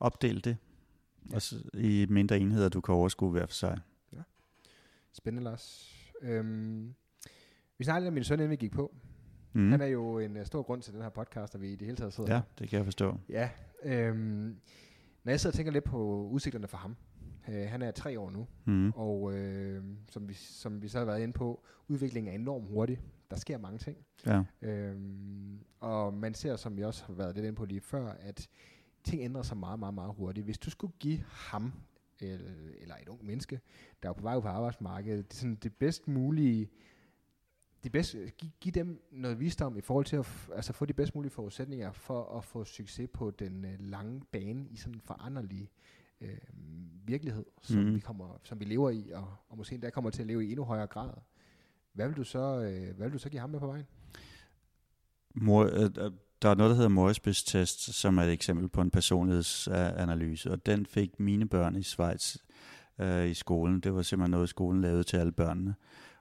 [0.00, 0.56] opdel det,
[1.30, 1.34] Ja.
[1.34, 3.78] og så i mindre enheder, du kan overskue hver for sig.
[5.12, 5.94] Spændende, Lars.
[6.22, 6.94] Øhm,
[7.78, 8.94] vi snakkede lidt om min søn, inden vi gik på.
[9.52, 9.70] Mm.
[9.70, 11.86] Han er jo en uh, stor grund til den her podcast, at vi i det
[11.86, 12.42] hele taget sidder Ja, her.
[12.58, 13.18] det kan jeg forstå.
[13.28, 13.50] Ja.
[13.82, 14.56] Øhm,
[15.24, 16.96] når jeg sidder og tænker lidt på udsigterne for ham.
[17.48, 18.90] Øh, han er tre år nu, Mm.
[18.96, 23.00] og øh, som, vi, som vi så har været inde på, udviklingen er enormt hurtig.
[23.30, 23.96] Der sker mange ting.
[24.26, 24.42] Ja.
[24.62, 28.48] Øhm, og man ser, som vi også har været lidt inde på lige før, at
[29.04, 30.44] ting ændrer sig meget, meget, meget hurtigt.
[30.44, 31.72] Hvis du skulle give ham,
[32.20, 33.60] eller, eller et ung menneske,
[34.02, 36.70] der er på vej ud på arbejdsmarkedet, det, sådan det bedst mulige,
[37.84, 40.92] det bedste, give, give dem noget visdom i forhold til at f- altså få de
[40.92, 45.00] bedst mulige forudsætninger for at få succes på den øh, lange bane i sådan en
[45.00, 45.70] foranderlig
[46.20, 46.38] øh,
[47.04, 47.94] virkelighed, som, Mhm.
[47.94, 50.50] vi kommer, som vi lever i, og, og måske endda kommer til at leve i
[50.50, 51.10] endnu højere grad.
[51.92, 53.86] Hvad vil du så, øh, hvad vil du så give ham med på vejen?
[55.34, 56.10] Mor, øh, øh,
[56.42, 60.66] der er noget, der hedder Morrisbys test, som er et eksempel på en personlighedsanalyse, og
[60.66, 62.36] den fik mine børn i Schweiz
[62.98, 63.80] øh, i skolen.
[63.80, 65.74] Det var simpelthen noget, skolen lavede til alle børnene.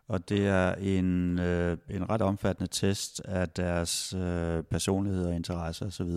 [0.08, 5.86] Og det er en, øh, en ret omfattende test af deres øh, personlighed og interesser
[5.86, 6.08] osv.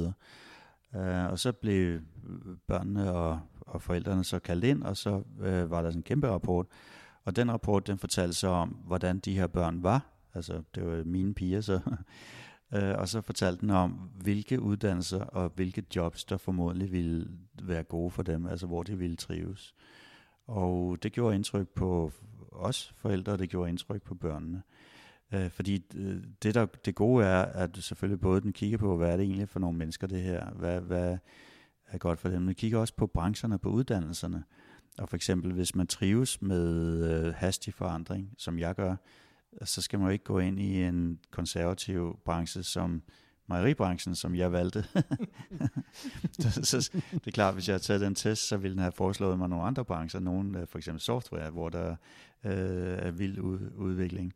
[1.01, 2.01] Øh, og så blev
[2.67, 6.29] børnene og, og forældrene så kaldt ind, og så øh, var der sådan en kæmpe
[6.29, 6.67] rapport.
[7.25, 10.07] Og den rapport, den fortalte så om, hvordan de her børn var.
[10.35, 11.81] Altså, det var mine piger så.
[12.75, 13.91] Øh, og så fortalte den om,
[14.21, 17.29] hvilke uddannelser og hvilke jobs, der formodentlig ville
[17.63, 19.75] være gode for dem, altså hvor de ville trives.
[20.47, 22.13] Og det gjorde indtryk på
[22.53, 24.63] os forældre, og det gjorde indtryk på børnene.
[25.35, 29.13] Øh, fordi øh, det, der, det gode er, at selvfølgelig både den kigger på, hvad
[29.13, 31.19] er det egentlig for nogle mennesker det her, hvad, hvad
[31.93, 34.45] er godt for dem, men kigger også på brancherne, på uddannelserne.
[34.99, 38.97] Og for eksempel, hvis man trives med øh, hastig forandring, som jeg gør,
[39.65, 43.03] så skal man jo ikke gå ind i en konservativ branche som
[43.47, 44.85] mejeribranchen, som jeg valgte.
[46.41, 48.93] så, så, det er klart, hvis jeg havde taget den test, så ville den have
[48.93, 51.91] foreslået mig nogle andre brancher, nogle øh, for eksempel software, hvor der
[52.45, 54.33] øh, er vild ud, udvikling.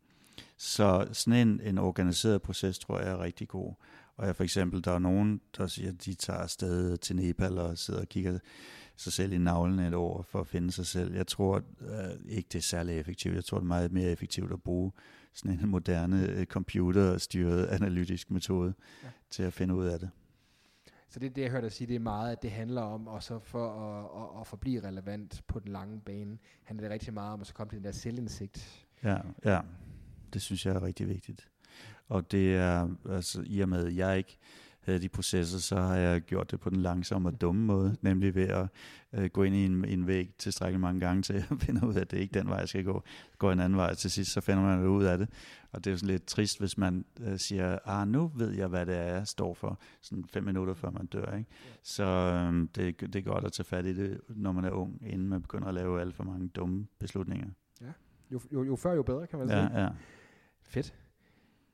[0.57, 3.73] Så sådan en, en organiseret proces, tror jeg er rigtig god.
[4.17, 7.57] Og jeg for eksempel, der er nogen, der siger, at de tager afsted til Nepal
[7.57, 8.39] og sidder og kigger
[8.95, 11.15] sig selv i navlen et år for at finde sig selv.
[11.15, 13.35] Jeg tror øh, ikke, det er særlig effektivt.
[13.35, 14.91] Jeg tror, det er meget mere effektivt at bruge
[15.33, 19.09] sådan en moderne øh, computerstyret analytisk metode ja.
[19.29, 20.09] til at finde ud af det.
[21.09, 23.07] Så det er det, jeg hørte dig sige, det er meget, at det handler om,
[23.07, 27.13] og så for at, at, at forblive relevant på den lange bane, handler det rigtig
[27.13, 28.87] meget om at så komme til den der selvindsigt.
[29.03, 29.61] Ja, ja.
[30.33, 31.49] Det synes jeg er rigtig vigtigt.
[32.07, 34.37] Og det er, altså i og med, at jeg ikke
[34.79, 38.35] havde de processer, så har jeg gjort det på den langsomme og dumme måde, nemlig
[38.35, 38.67] ved at
[39.13, 42.01] øh, gå ind i en, en væg tilstrækkeligt mange gange til at finde ud af,
[42.01, 43.03] at det er ikke den vej, jeg skal gå.
[43.37, 45.29] Gå en anden vej til sidst, så finder man ud af det.
[45.71, 48.67] Og det er jo sådan lidt trist, hvis man øh, siger, ah, nu ved jeg,
[48.67, 51.37] hvad det er, jeg står for, sådan fem minutter før man dør.
[51.37, 51.49] Ikke?
[51.83, 55.01] Så øh, det, det er godt at tage fat i det, når man er ung,
[55.05, 57.47] inden man begynder at lave alt for mange dumme beslutninger.
[57.81, 57.91] Ja.
[58.31, 59.81] Jo, jo, jo før, jo bedre, kan man Ja, sige.
[59.83, 59.89] ja.
[60.63, 60.93] Fedt.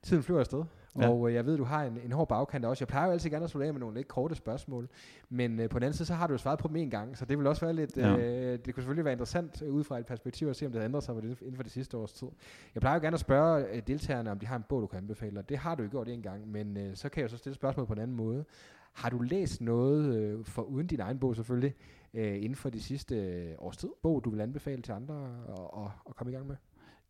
[0.03, 0.63] Tiden flyver afsted.
[1.01, 1.09] Ja.
[1.09, 2.81] Og øh, jeg ved, du har en, en hård bagkant også.
[2.81, 4.89] Jeg plejer jo altid gerne at slutte af med nogle lidt korte spørgsmål.
[5.29, 7.17] Men øh, på den anden side, så har du jo svaret på dem en gang.
[7.17, 7.97] Så det vil også være lidt...
[7.97, 8.17] Ja.
[8.17, 10.81] Øh, det kunne selvfølgelig være interessant øh, ud fra et perspektiv at se, om det
[10.81, 12.27] har ændret sig inden for det sidste års tid.
[12.75, 14.97] Jeg plejer jo gerne at spørge øh, deltagerne, om de har en bog, du kan
[14.97, 15.39] anbefale.
[15.39, 16.47] Og det har du jo gjort en gang.
[16.47, 18.45] Men øh, så kan jeg jo så stille spørgsmål på en anden måde.
[18.93, 21.75] Har du læst noget, øh, for uden din egen bog selvfølgelig,
[22.13, 23.89] øh, inden for de sidste øh, års tid?
[24.01, 25.27] Bog, du vil anbefale til andre
[26.09, 26.55] at komme i gang med?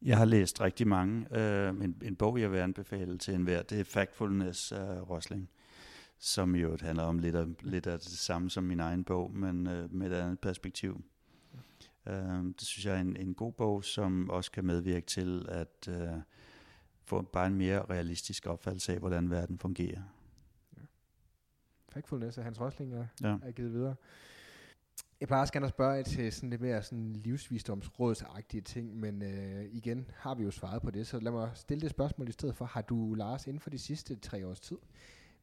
[0.06, 1.28] Jeg har læst rigtig mange.
[1.32, 5.50] Uh, en, en bog, jeg vil anbefale til enhver, det er Factfulness af uh, Rosling,
[6.20, 9.68] som jo handler om lidt af, lidt af det samme som min egen bog, men
[9.68, 11.04] uh, med et andet perspektiv.
[12.06, 12.14] Uh,
[12.46, 16.22] det synes jeg er en, en god bog, som også kan medvirke til at uh,
[17.06, 20.02] få bare en mere realistisk opfattelse af, hvordan verden fungerer.
[21.90, 23.38] Factfulness af Hans Rosling er, Ja.
[23.44, 23.96] er givet videre.
[25.24, 29.66] Jeg plejer også gerne at spørge til sådan lidt mere sådan livsvisdomsrådsagtige ting, men øh,
[29.72, 32.56] igen har vi jo svaret på det, så lad mig stille det spørgsmål i stedet
[32.56, 32.66] for.
[32.66, 34.78] Har du, Lars, inden for de sidste tre års tid,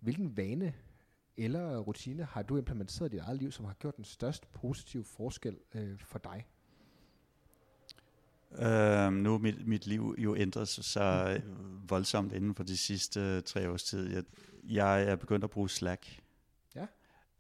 [0.01, 0.75] hvilken vane
[1.37, 5.05] eller rutine har du implementeret i dit eget liv, som har gjort den størst positive
[5.05, 6.47] forskel øh, for dig?
[8.51, 13.41] Uh, nu er mit, mit liv jo ændret sig øh, voldsomt inden for de sidste
[13.41, 14.13] tre års tid.
[14.13, 14.25] Jeg,
[14.65, 16.21] jeg er begyndt at bruge Slack.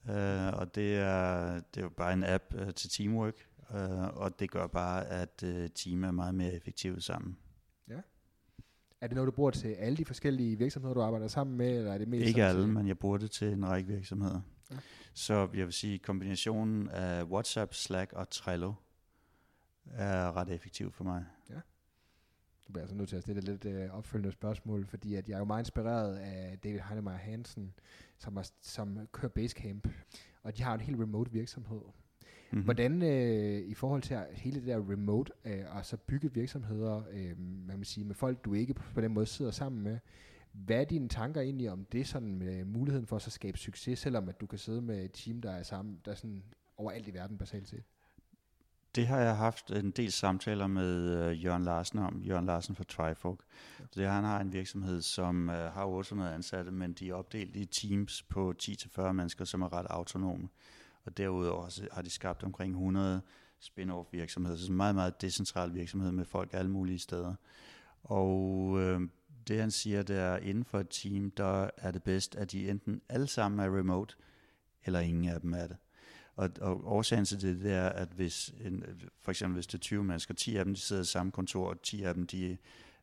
[0.07, 0.49] Ja.
[0.49, 3.35] Uh, og det er, det er jo bare en app uh, til teamwork,
[3.71, 3.77] uh,
[4.17, 7.37] og det gør bare, at uh, team er meget mere effektivt sammen.
[9.01, 11.93] Er det noget, du bruger til alle de forskellige virksomheder, du arbejder sammen med, eller
[11.93, 14.41] er det mest Ikke alle, men jeg bruger det til en række virksomheder.
[14.71, 14.77] Ja.
[15.15, 18.73] Så jeg vil sige, kombinationen af WhatsApp, Slack og Trello
[19.87, 21.25] er ret effektiv for mig.
[22.71, 25.39] Du bliver altså nødt til at stille lidt øh, opfølgende spørgsmål, fordi at jeg er
[25.39, 27.75] jo meget inspireret af David Heinemeier Hansen,
[28.19, 29.89] som, er, som kører Basecamp,
[30.43, 31.81] og de har en helt remote virksomhed.
[31.81, 32.65] Mm-hmm.
[32.65, 37.39] Hvordan øh, i forhold til hele det der remote, øh, og så bygge virksomheder, øh,
[37.39, 39.99] man kan sige, med folk, du ikke på den måde sidder sammen med,
[40.53, 43.99] hvad er dine tanker egentlig om det, sådan med muligheden for at så skabe succes,
[43.99, 46.43] selvom at du kan sidde med et team, der er sammen, der er sådan
[46.77, 47.85] overalt i verden basalt set?
[48.95, 52.85] Det har jeg haft en del samtaler med øh, Jørgen Larsen om, Jørgen Larsen fra
[52.85, 53.39] Trifork.
[53.79, 53.85] Ja.
[53.95, 57.65] Det, han har en virksomhed, som øh, har 800 ansatte, men de er opdelt i
[57.65, 60.49] teams på 10-40 mennesker, som er ret autonome.
[61.05, 63.23] Og derudover har de skabt omkring 100
[63.61, 67.35] spin-off virksomheder, så en meget, meget decentral virksomhed med folk alle mulige steder.
[68.03, 69.01] Og øh,
[69.49, 72.71] det han siger, det er, inden for et team, der er det bedst, at de
[72.71, 74.15] enten alle sammen er remote,
[74.85, 75.77] eller ingen af dem er det.
[76.41, 78.85] Og, og årsagen til det, det er, at hvis en,
[79.23, 81.69] for eksempel hvis det er 20 mennesker, 10 af dem de sidder i samme kontor,
[81.69, 82.57] og 10 af dem de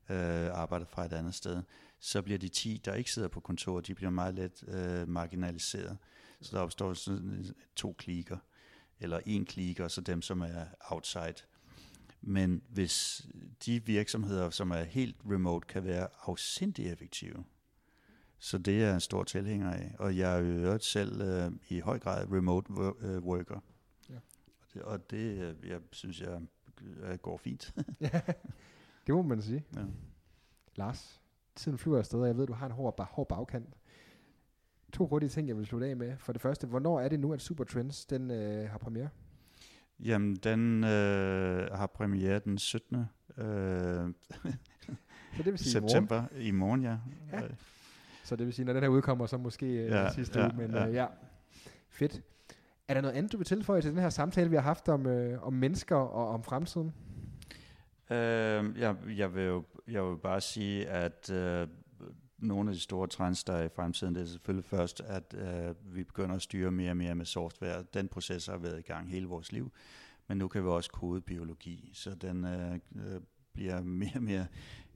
[0.09, 1.63] øh, arbejder fra et andet sted,
[1.99, 5.97] så bliver de 10, der ikke sidder på kontor, de bliver meget let øh, marginaliseret.
[6.41, 8.37] Så der opstår sådan to klikker,
[8.99, 11.35] eller en klikker, og så dem, som er outside.
[12.21, 13.27] Men hvis
[13.65, 17.43] de virksomheder, som er helt remote, kan være afsindig effektive,
[18.39, 19.95] så det er jeg en stor tilhænger af.
[19.99, 23.59] Og jeg er øvrigt selv øh, i høj grad remote øh, worker.
[24.09, 24.15] Ja.
[24.15, 26.41] Og det, og det øh, jeg synes jeg
[27.01, 27.73] øh, går fint.
[29.07, 29.65] det må man sige.
[29.75, 29.81] ja.
[30.75, 31.21] Lars,
[31.55, 33.73] tiden flyver afsted, og jeg ved, du har en hård, hård bagkant.
[34.93, 36.17] To hurtige ting, jeg vil slutte af med.
[36.17, 39.09] For det første, hvornår er det nu, at Super Trends den, øh, har premiere?
[39.99, 42.97] Jamen, den øh, har premiere den 17.
[42.97, 43.05] Øh,
[43.37, 44.13] Så
[45.43, 45.89] det vil sige i morgen.
[45.89, 46.23] september.
[46.37, 46.97] I morgen, ja.
[47.31, 47.41] Ja.
[48.27, 50.57] Så det vil sige, når den her udkommer, så måske øh, Ja, sidste ja, uge.
[50.57, 50.87] Men ja.
[50.87, 51.05] øh, ja,
[51.89, 52.21] fedt.
[52.87, 55.05] Er der noget andet, du vil tilføje til den her samtale, vi har haft om,
[55.05, 56.93] øh, om mennesker og om fremtiden?
[58.11, 58.17] Øh,
[58.79, 61.67] jeg, jeg, vil jo, jeg vil bare sige, at øh,
[62.37, 65.95] nogle af de store trends, der er i fremtiden, det er selvfølgelig først, at øh,
[65.95, 67.83] vi begynder at styre mere og mere med software.
[67.93, 69.71] Den proces har været i gang hele vores liv,
[70.27, 73.21] men nu kan vi også kode biologi, så den øh, øh,
[73.53, 74.47] bliver mere og mere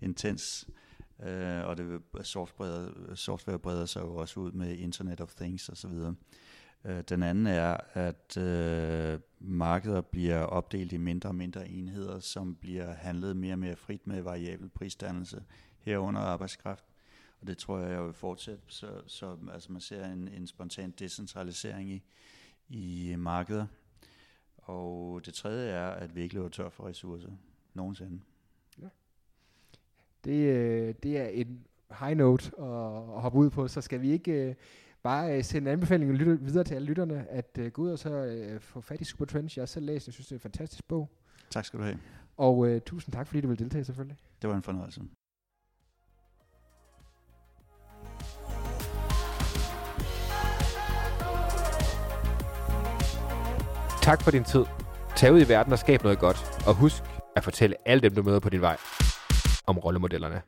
[0.01, 0.65] intens.
[0.69, 0.75] øh,
[1.21, 5.91] øh, og det software, software breder sig jo også ud med Internet of Things osv.
[6.85, 12.55] Øh, den anden er, at øh, markeder bliver opdelt i mindre og mindre enheder, som
[12.55, 15.43] bliver handlet mere og mere frit med variabel prisdannelse
[15.79, 16.85] herunder arbejdskraft.
[17.41, 18.63] Og det tror jeg, jeg vil fortsætte.
[18.67, 22.03] Så, så altså man ser en, en spontan decentralisering i,
[22.69, 23.65] i markeder.
[24.57, 27.31] Og det tredje er, at vi ikke løber tør for ressourcer
[27.73, 28.21] nogensinde.
[30.25, 31.59] Det, øh, det er en
[31.99, 32.65] high note at,
[33.15, 34.55] at hoppe ud på, så skal vi ikke øh,
[35.03, 38.81] bare øh, sende anbefalinger lytter, videre til alle lytterne, at gå ud og så få
[38.81, 39.57] fat i Supertrends.
[39.57, 41.09] Jeg har selv læst, jeg synes, det er en fantastisk bog.
[41.49, 41.97] Tak skal du have.
[42.37, 44.17] Og uh, tusind tak, fordi du vil deltage selvfølgelig.
[44.41, 45.01] Det var en fornøjelse.
[54.01, 54.65] Tak for din tid.
[55.15, 56.37] Tag ud i verden og skab noget godt.
[56.67, 57.03] Og husk
[57.35, 58.77] at fortælle alle dem, du møder på din vej,
[59.65, 60.41] om rollemodellerne.